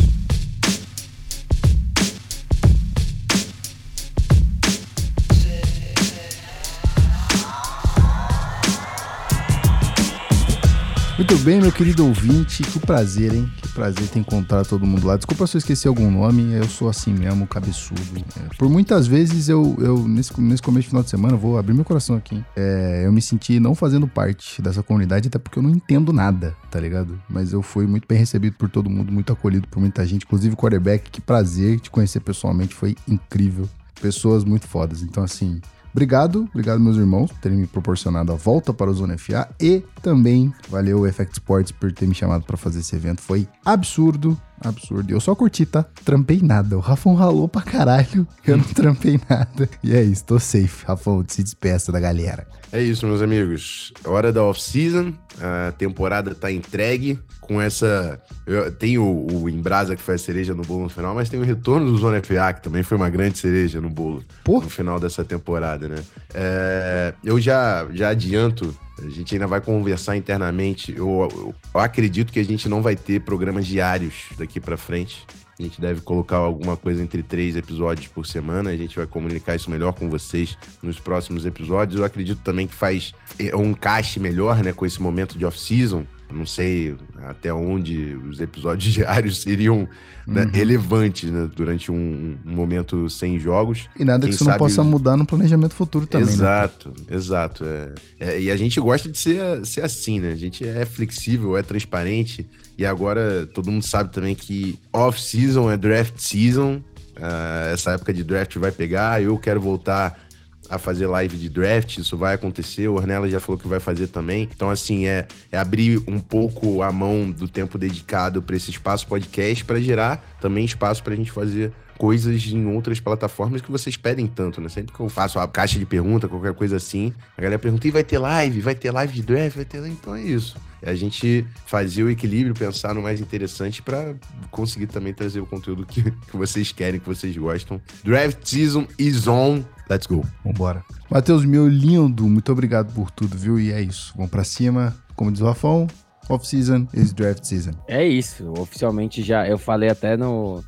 Muito 11.17 11.35
bem, 11.39 11.59
meu 11.59 11.71
querido 11.71 12.05
ouvinte, 12.05 12.61
que 12.61 12.79
prazer, 12.79 13.33
hein? 13.33 13.51
Prazer 13.77 14.07
ter 14.07 14.17
encontrado 14.17 14.67
todo 14.67 14.87
mundo 14.87 15.05
lá. 15.05 15.15
Desculpa 15.15 15.45
se 15.45 15.55
eu 15.55 15.59
esqueci 15.59 15.87
algum 15.87 16.09
nome, 16.09 16.51
eu 16.51 16.63
sou 16.63 16.89
assim 16.89 17.13
mesmo, 17.13 17.45
cabeçudo. 17.45 18.01
É, 18.35 18.55
por 18.57 18.67
muitas 18.67 19.05
vezes 19.05 19.49
eu, 19.49 19.75
eu 19.77 20.07
nesse, 20.07 20.41
nesse 20.41 20.63
começo 20.63 20.85
de 20.85 20.87
final 20.87 21.03
de 21.03 21.11
semana, 21.11 21.37
vou 21.37 21.59
abrir 21.59 21.75
meu 21.75 21.85
coração 21.85 22.15
aqui. 22.15 22.43
É, 22.55 23.03
eu 23.05 23.11
me 23.11 23.21
senti 23.21 23.59
não 23.59 23.75
fazendo 23.75 24.07
parte 24.07 24.63
dessa 24.63 24.81
comunidade, 24.81 25.27
até 25.27 25.37
porque 25.37 25.59
eu 25.59 25.61
não 25.61 25.69
entendo 25.69 26.11
nada, 26.11 26.57
tá 26.71 26.79
ligado? 26.79 27.21
Mas 27.29 27.53
eu 27.53 27.61
fui 27.61 27.85
muito 27.85 28.07
bem 28.07 28.17
recebido 28.17 28.55
por 28.55 28.67
todo 28.67 28.89
mundo, 28.89 29.11
muito 29.11 29.31
acolhido 29.31 29.67
por 29.67 29.79
muita 29.79 30.03
gente, 30.07 30.25
inclusive 30.25 30.55
o 30.55 30.57
quarterback. 30.57 31.11
Que 31.11 31.21
prazer 31.21 31.79
te 31.79 31.91
conhecer 31.91 32.21
pessoalmente, 32.21 32.73
foi 32.73 32.95
incrível. 33.07 33.69
Pessoas 34.01 34.43
muito 34.43 34.67
fodas. 34.67 35.03
Então, 35.03 35.23
assim, 35.23 35.61
Obrigado, 35.97 36.47
obrigado 36.51 36.79
meus 36.79 36.95
irmãos 36.95 37.31
por 37.31 37.39
terem 37.39 37.57
me 37.57 37.65
proporcionado 37.65 38.31
a 38.31 38.35
volta 38.35 38.71
para 38.71 38.87
o 38.87 38.93
Zona 38.93 39.17
FA 39.17 39.49
e 39.59 39.81
também 39.99 40.53
valeu 40.69 40.99
o 40.99 41.07
Effect 41.07 41.33
Sports 41.33 41.71
por 41.71 41.91
ter 41.91 42.05
me 42.05 42.13
chamado 42.13 42.45
para 42.45 42.55
fazer 42.55 42.81
esse 42.81 42.95
evento. 42.95 43.19
Foi 43.19 43.47
absurdo, 43.65 44.39
absurdo. 44.61 45.11
Eu 45.11 45.19
só 45.19 45.33
curti, 45.33 45.65
tá? 45.65 45.83
Trampei 46.05 46.39
nada. 46.39 46.77
O 46.77 46.81
Rafão 46.81 47.15
ralou 47.15 47.47
pra 47.47 47.63
caralho. 47.63 48.27
Eu 48.45 48.57
não 48.57 48.63
trampei 48.63 49.19
nada. 49.27 49.67
E 49.83 49.91
é 49.95 50.03
isso, 50.03 50.23
tô 50.23 50.39
safe. 50.39 50.85
Rafão, 50.85 51.25
se 51.27 51.41
despeça 51.41 51.91
da 51.91 51.99
galera. 51.99 52.45
É 52.71 52.79
isso, 52.79 53.07
meus 53.07 53.23
amigos. 53.23 53.91
Hora 54.05 54.31
da 54.31 54.43
off-season. 54.43 55.15
A 55.41 55.71
temporada 55.71 56.33
tá 56.33 56.51
entregue 56.51 57.19
com 57.41 57.61
essa. 57.61 58.21
Eu, 58.45 58.71
tem 58.71 58.97
o, 58.97 59.27
o 59.31 59.49
Embrasa, 59.49 59.95
que 59.95 60.01
foi 60.01 60.15
a 60.15 60.17
cereja 60.17 60.53
no 60.53 60.63
bolo 60.63 60.83
no 60.83 60.89
final, 60.89 61.15
mas 61.15 61.29
tem 61.29 61.39
o 61.39 61.43
retorno 61.43 61.91
do 61.91 61.97
Zona 61.97 62.21
FA, 62.21 62.53
que 62.53 62.63
também 62.63 62.83
foi 62.83 62.97
uma 62.97 63.09
grande 63.09 63.37
cereja 63.37 63.79
no 63.79 63.89
bolo 63.89 64.23
no 64.47 64.61
final 64.69 64.99
dessa 64.99 65.23
temporada, 65.23 65.87
né? 65.87 66.03
É, 66.33 67.13
eu 67.23 67.39
já, 67.39 67.87
já 67.91 68.09
adianto. 68.09 68.75
A 68.99 69.09
gente 69.09 69.35
ainda 69.35 69.45
vai 69.45 69.61
conversar 69.61 70.17
internamente. 70.17 70.91
Eu, 70.91 71.29
eu, 71.31 71.55
eu 71.73 71.79
acredito 71.79 72.33
que 72.33 72.39
a 72.39 72.43
gente 72.43 72.67
não 72.67 72.81
vai 72.81 72.95
ter 72.95 73.21
programas 73.21 73.67
diários 73.67 74.25
daqui 74.37 74.59
para 74.59 74.75
frente. 74.75 75.23
A 75.59 75.63
gente 75.63 75.81
deve 75.81 76.01
colocar 76.01 76.37
alguma 76.37 76.77
coisa 76.77 77.01
entre 77.01 77.23
três 77.23 77.55
episódios 77.55 78.07
por 78.07 78.27
semana. 78.27 78.69
A 78.69 78.77
gente 78.77 78.95
vai 78.95 79.07
comunicar 79.07 79.55
isso 79.55 79.71
melhor 79.71 79.91
com 79.91 80.07
vocês 80.07 80.55
nos 80.83 80.99
próximos 80.99 81.45
episódios. 81.47 81.99
Eu 81.99 82.05
acredito 82.05 82.41
também 82.43 82.67
que 82.67 82.75
faz 82.75 83.13
é, 83.39 83.55
um 83.55 83.71
encaixe 83.71 84.19
melhor, 84.19 84.63
né, 84.63 84.71
com 84.71 84.85
esse 84.85 85.01
momento 85.01 85.37
de 85.37 85.45
off-season. 85.45 86.05
Não 86.31 86.45
sei 86.45 86.95
até 87.25 87.53
onde 87.53 88.15
os 88.29 88.39
episódios 88.41 88.91
diários 88.93 89.41
seriam 89.41 89.87
né, 90.27 90.43
Uhum. 90.43 90.51
relevantes 90.51 91.31
né, 91.31 91.49
durante 91.55 91.89
um, 91.89 92.37
um 92.45 92.51
momento 92.51 93.09
sem 93.09 93.39
jogos. 93.39 93.87
E 93.97 94.03
nada 94.03 94.21
Quem 94.21 94.29
que 94.29 94.35
isso 94.35 94.43
não 94.43 94.57
possa 94.57 94.81
os- 94.81 94.87
mudar 94.87 95.15
no 95.15 95.25
planejamento 95.25 95.73
futuro 95.73 96.05
também, 96.05 96.27
né? 96.27 96.33
exato, 96.33 96.93
exato. 97.09 97.63
é. 97.65 97.93
É, 98.19 98.41
e 98.41 98.51
a 98.51 98.57
gente 98.57 98.77
gosta 98.81 99.09
de 99.09 99.17
ser, 99.17 99.65
ser 99.65 99.83
assim, 99.85 100.19
né? 100.19 100.31
A 100.33 100.35
gente 100.35 100.67
é 100.67 100.83
flexível, 100.85 101.55
é 101.57 101.63
transparente. 101.63 102.45
E 102.77 102.85
agora 102.85 103.47
todo 103.53 103.71
mundo 103.71 103.83
sabe 103.85 104.11
também 104.11 104.35
que 104.35 104.77
off-season 104.91 105.71
é 105.71 105.77
draft 105.77 106.15
season. 106.17 106.81
Ah, 107.19 107.69
essa 107.73 107.91
época 107.93 108.13
de 108.13 108.23
draft 108.23 108.55
vai 108.57 108.71
pegar. 108.71 109.23
Eu 109.23 109.37
quero 109.37 109.59
voltar 109.61 110.26
a 110.69 110.77
fazer 110.77 111.07
live 111.07 111.37
de 111.37 111.49
draft, 111.49 111.97
isso 111.97 112.17
vai 112.17 112.35
acontecer. 112.35 112.87
O 112.87 112.95
Ornella 112.95 113.29
já 113.29 113.39
falou 113.39 113.59
que 113.59 113.67
vai 113.67 113.79
fazer 113.79 114.07
também. 114.07 114.49
Então, 114.53 114.69
assim, 114.69 115.05
é, 115.05 115.27
é 115.51 115.57
abrir 115.57 116.01
um 116.07 116.19
pouco 116.19 116.81
a 116.81 116.91
mão 116.91 117.29
do 117.29 117.47
tempo 117.47 117.77
dedicado 117.77 118.41
para 118.41 118.55
esse 118.55 118.71
espaço 118.71 119.07
podcast 119.07 119.63
para 119.65 119.79
gerar 119.79 120.23
também 120.39 120.65
espaço 120.65 121.03
para 121.03 121.13
a 121.13 121.15
gente 121.15 121.31
fazer 121.31 121.71
coisas 121.97 122.45
em 122.45 122.65
outras 122.67 122.99
plataformas 122.99 123.61
que 123.61 123.71
vocês 123.71 123.97
pedem 123.97 124.27
tanto, 124.27 124.61
né? 124.61 124.69
Sempre 124.69 124.93
que 124.93 124.99
eu 124.99 125.09
faço 125.09 125.39
a 125.39 125.47
caixa 125.47 125.79
de 125.79 125.85
pergunta, 125.85 126.27
qualquer 126.27 126.53
coisa 126.53 126.77
assim, 126.77 127.13
a 127.37 127.41
galera 127.41 127.59
pergunta: 127.59 127.87
e 127.87 127.91
vai 127.91 128.03
ter 128.03 128.19
live? 128.19 128.61
Vai 128.61 128.75
ter 128.75 128.91
live 128.91 129.13
de 129.13 129.21
draft? 129.23 129.55
Vai 129.55 129.65
ter. 129.65 129.85
Então 129.87 130.15
é 130.15 130.21
isso. 130.21 130.55
É 130.81 130.91
a 130.91 130.95
gente 130.95 131.45
fazer 131.65 132.03
o 132.03 132.09
equilíbrio, 132.09 132.53
pensar 132.53 132.93
no 132.93 133.01
mais 133.01 133.19
interessante 133.19 133.81
para 133.81 134.13
conseguir 134.51 134.87
também 134.87 135.11
trazer 135.11 135.39
o 135.39 135.45
conteúdo 135.45 135.85
que, 135.85 136.03
que 136.03 136.37
vocês 136.37 136.71
querem, 136.71 136.99
que 136.99 137.07
vocês 137.07 137.35
gostam. 137.35 137.81
Draft 138.03 138.37
season 138.43 138.87
is 138.97 139.27
on. 139.27 139.63
Let's 139.89 140.07
go. 140.07 140.23
Vambora. 140.43 140.83
Matheus, 141.09 141.45
meu 141.45 141.67
lindo, 141.67 142.27
muito 142.27 142.51
obrigado 142.51 142.93
por 142.93 143.09
tudo, 143.11 143.37
viu? 143.37 143.59
E 143.59 143.71
é 143.71 143.81
isso. 143.81 144.13
Vamos 144.15 144.31
pra 144.31 144.43
cima. 144.43 144.95
Como 145.15 145.31
diz 145.31 145.41
o 145.41 145.45
Rafão, 145.45 145.87
off-season 146.29 146.87
is 146.93 147.13
draft 147.13 147.43
season. 147.43 147.71
É 147.87 148.05
isso, 148.05 148.53
oficialmente 148.57 149.23
já. 149.23 149.47
Eu 149.47 149.57
falei 149.57 149.89
até 149.89 150.15
no, 150.15 150.63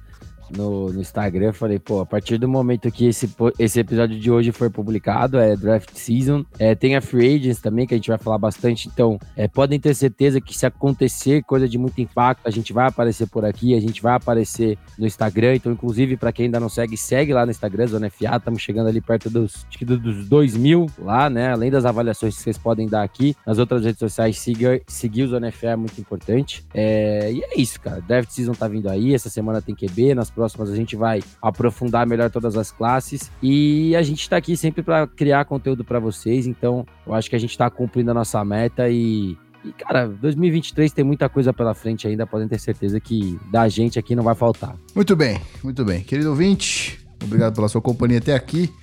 no, 0.56 0.92
no 0.92 1.02
Instagram, 1.02 1.54
falei, 1.54 1.80
pô, 1.80 2.02
a 2.02 2.06
partir 2.06 2.38
do 2.38 2.48
momento 2.48 2.92
que 2.92 3.08
esse, 3.08 3.30
esse 3.58 3.80
episódio 3.80 4.20
de 4.20 4.32
hoje 4.32 4.52
for 4.52 4.70
publicado, 4.70 5.38
é 5.38 5.56
draft 5.56 5.90
season. 5.94 6.46
É, 6.58 6.76
tem 6.76 6.96
a 6.96 7.02
Free 7.02 7.36
Agents 7.36 7.60
também, 7.62 7.86
que 7.88 7.94
a 7.94 7.98
gente 7.98 8.10
vai 8.10 8.18
falar 8.18 8.38
bastante. 8.38 8.88
Então, 8.88 9.20
é, 9.36 9.48
podem 9.48 9.80
ter 9.80 9.94
certeza 9.94 10.40
que 10.42 10.58
se 10.58 10.66
acontecer 10.66 11.44
coisa 11.44 11.68
de 11.68 11.78
muito 11.78 12.00
impacto, 12.02 12.48
a 12.48 12.52
gente 12.52 12.74
vai 12.74 12.88
aparecer 12.88 13.28
por 13.28 13.46
aqui, 13.46 13.76
a 13.76 13.80
gente 13.82 14.02
vai 14.02 14.14
aparecer 14.14 14.78
no 14.98 15.06
Instagram. 15.06 15.56
Então, 15.56 15.72
inclusive, 15.72 16.18
para 16.18 16.32
quem 16.32 16.46
ainda 16.46 16.60
não 16.60 16.70
segue, 16.70 16.98
segue 16.98 17.34
lá 17.34 17.46
no 17.46 17.52
Instagram, 17.52 17.88
Zona 17.88 18.10
FA. 18.10 18.36
Estamos 18.38 18.62
chegando 18.62 18.88
ali 18.88 19.02
perto 19.02 19.30
dos, 19.30 19.66
acho 19.68 19.78
que 19.78 19.86
do- 19.86 19.98
dos 20.00 20.28
2 20.28 20.56
mil 20.58 20.88
lá, 21.00 21.30
né? 21.30 21.52
Além 21.52 21.70
das 21.72 21.86
avaliações 21.86 22.36
que 22.38 22.44
vocês 22.44 22.58
podem 22.58 22.88
dar 22.88 23.04
aqui. 23.04 23.36
Nas 23.46 23.58
outras 23.60 23.84
redes 23.84 24.00
sociais, 24.00 24.38
siga, 24.38 24.82
seguir 24.88 25.24
o 25.24 25.28
Zona 25.28 25.52
FA 25.52 25.68
é 25.70 25.76
muito 25.76 26.00
importante. 26.00 26.64
É, 26.74 27.32
e 27.32 27.44
é 27.44 27.60
isso, 27.60 27.80
cara. 27.80 28.02
Draft 28.02 28.30
Season 28.32 28.54
tá 28.54 28.68
vindo 28.68 28.90
aí. 28.90 29.14
Essa 29.14 29.30
semana 29.30 29.62
tem 29.62 29.76
QB. 29.76 30.16
Nas 30.16 30.30
próximas 30.40 30.70
a 30.70 30.76
gente 30.76 30.96
vai 30.96 31.22
aprofundar 31.42 32.08
melhor 32.08 32.30
todas 32.30 32.56
as 32.56 32.72
classes. 32.72 33.30
E 33.44 33.94
a 33.94 34.02
gente 34.02 34.30
tá 34.30 34.38
aqui 34.38 34.56
sempre 34.56 34.82
para 34.82 35.06
criar 35.06 35.44
conteúdo 35.44 35.84
para 35.84 36.00
vocês. 36.00 36.48
Então, 36.48 36.86
eu 37.06 37.14
acho 37.14 37.30
que 37.30 37.36
a 37.36 37.40
gente 37.40 37.58
tá 37.58 37.70
cumprindo 37.70 38.12
a 38.12 38.14
nossa 38.14 38.44
meta 38.46 38.90
e. 38.90 39.38
E, 39.66 39.74
cara, 39.74 40.08
2023 40.08 40.90
tem 40.94 41.04
muita 41.04 41.28
coisa 41.28 41.52
pela 41.52 41.74
frente 41.74 42.08
ainda, 42.08 42.26
podem 42.26 42.48
ter 42.48 42.58
certeza 42.58 42.98
que 42.98 43.38
da 43.52 43.68
gente 43.68 44.00
aqui 44.00 44.16
não 44.16 44.24
vai 44.24 44.34
faltar. 44.34 44.74
Muito 44.96 45.18
bem, 45.18 45.38
muito 45.62 45.84
bem. 45.84 46.02
Querido 46.02 46.30
ouvinte, 46.30 46.98
obrigado 47.22 47.56
pela 47.56 47.68
sua 47.68 47.82
companhia 47.82 48.20
até 48.20 48.34
aqui. 48.34 48.74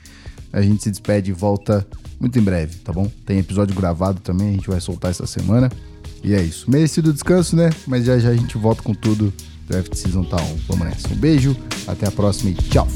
A 0.52 0.60
gente 0.60 0.82
se 0.82 0.90
despede 0.90 1.30
e 1.30 1.32
volta 1.32 1.86
muito 2.20 2.38
em 2.38 2.42
breve, 2.42 2.76
tá 2.80 2.92
bom? 2.92 3.10
Tem 3.24 3.38
episódio 3.38 3.74
gravado 3.74 4.20
também, 4.20 4.50
a 4.50 4.52
gente 4.52 4.68
vai 4.68 4.78
soltar 4.78 5.10
essa 5.10 5.26
semana. 5.26 5.70
E 6.22 6.34
é 6.34 6.42
isso. 6.42 6.70
Merecido 6.70 7.12
descanso, 7.12 7.54
né? 7.56 7.70
Mas 7.86 8.04
já 8.04 8.18
já 8.18 8.30
a 8.30 8.36
gente 8.36 8.58
volta 8.58 8.82
com 8.82 8.92
tudo. 8.92 9.32
Draft 9.66 9.94
Season 9.94 10.26
on. 10.32 10.56
Vamos 10.68 10.86
nessa. 10.86 11.08
Um 11.08 11.16
beijo, 11.16 11.56
até 11.86 12.06
a 12.06 12.10
próxima 12.10 12.50
e 12.50 12.54
tchau. 12.54 12.86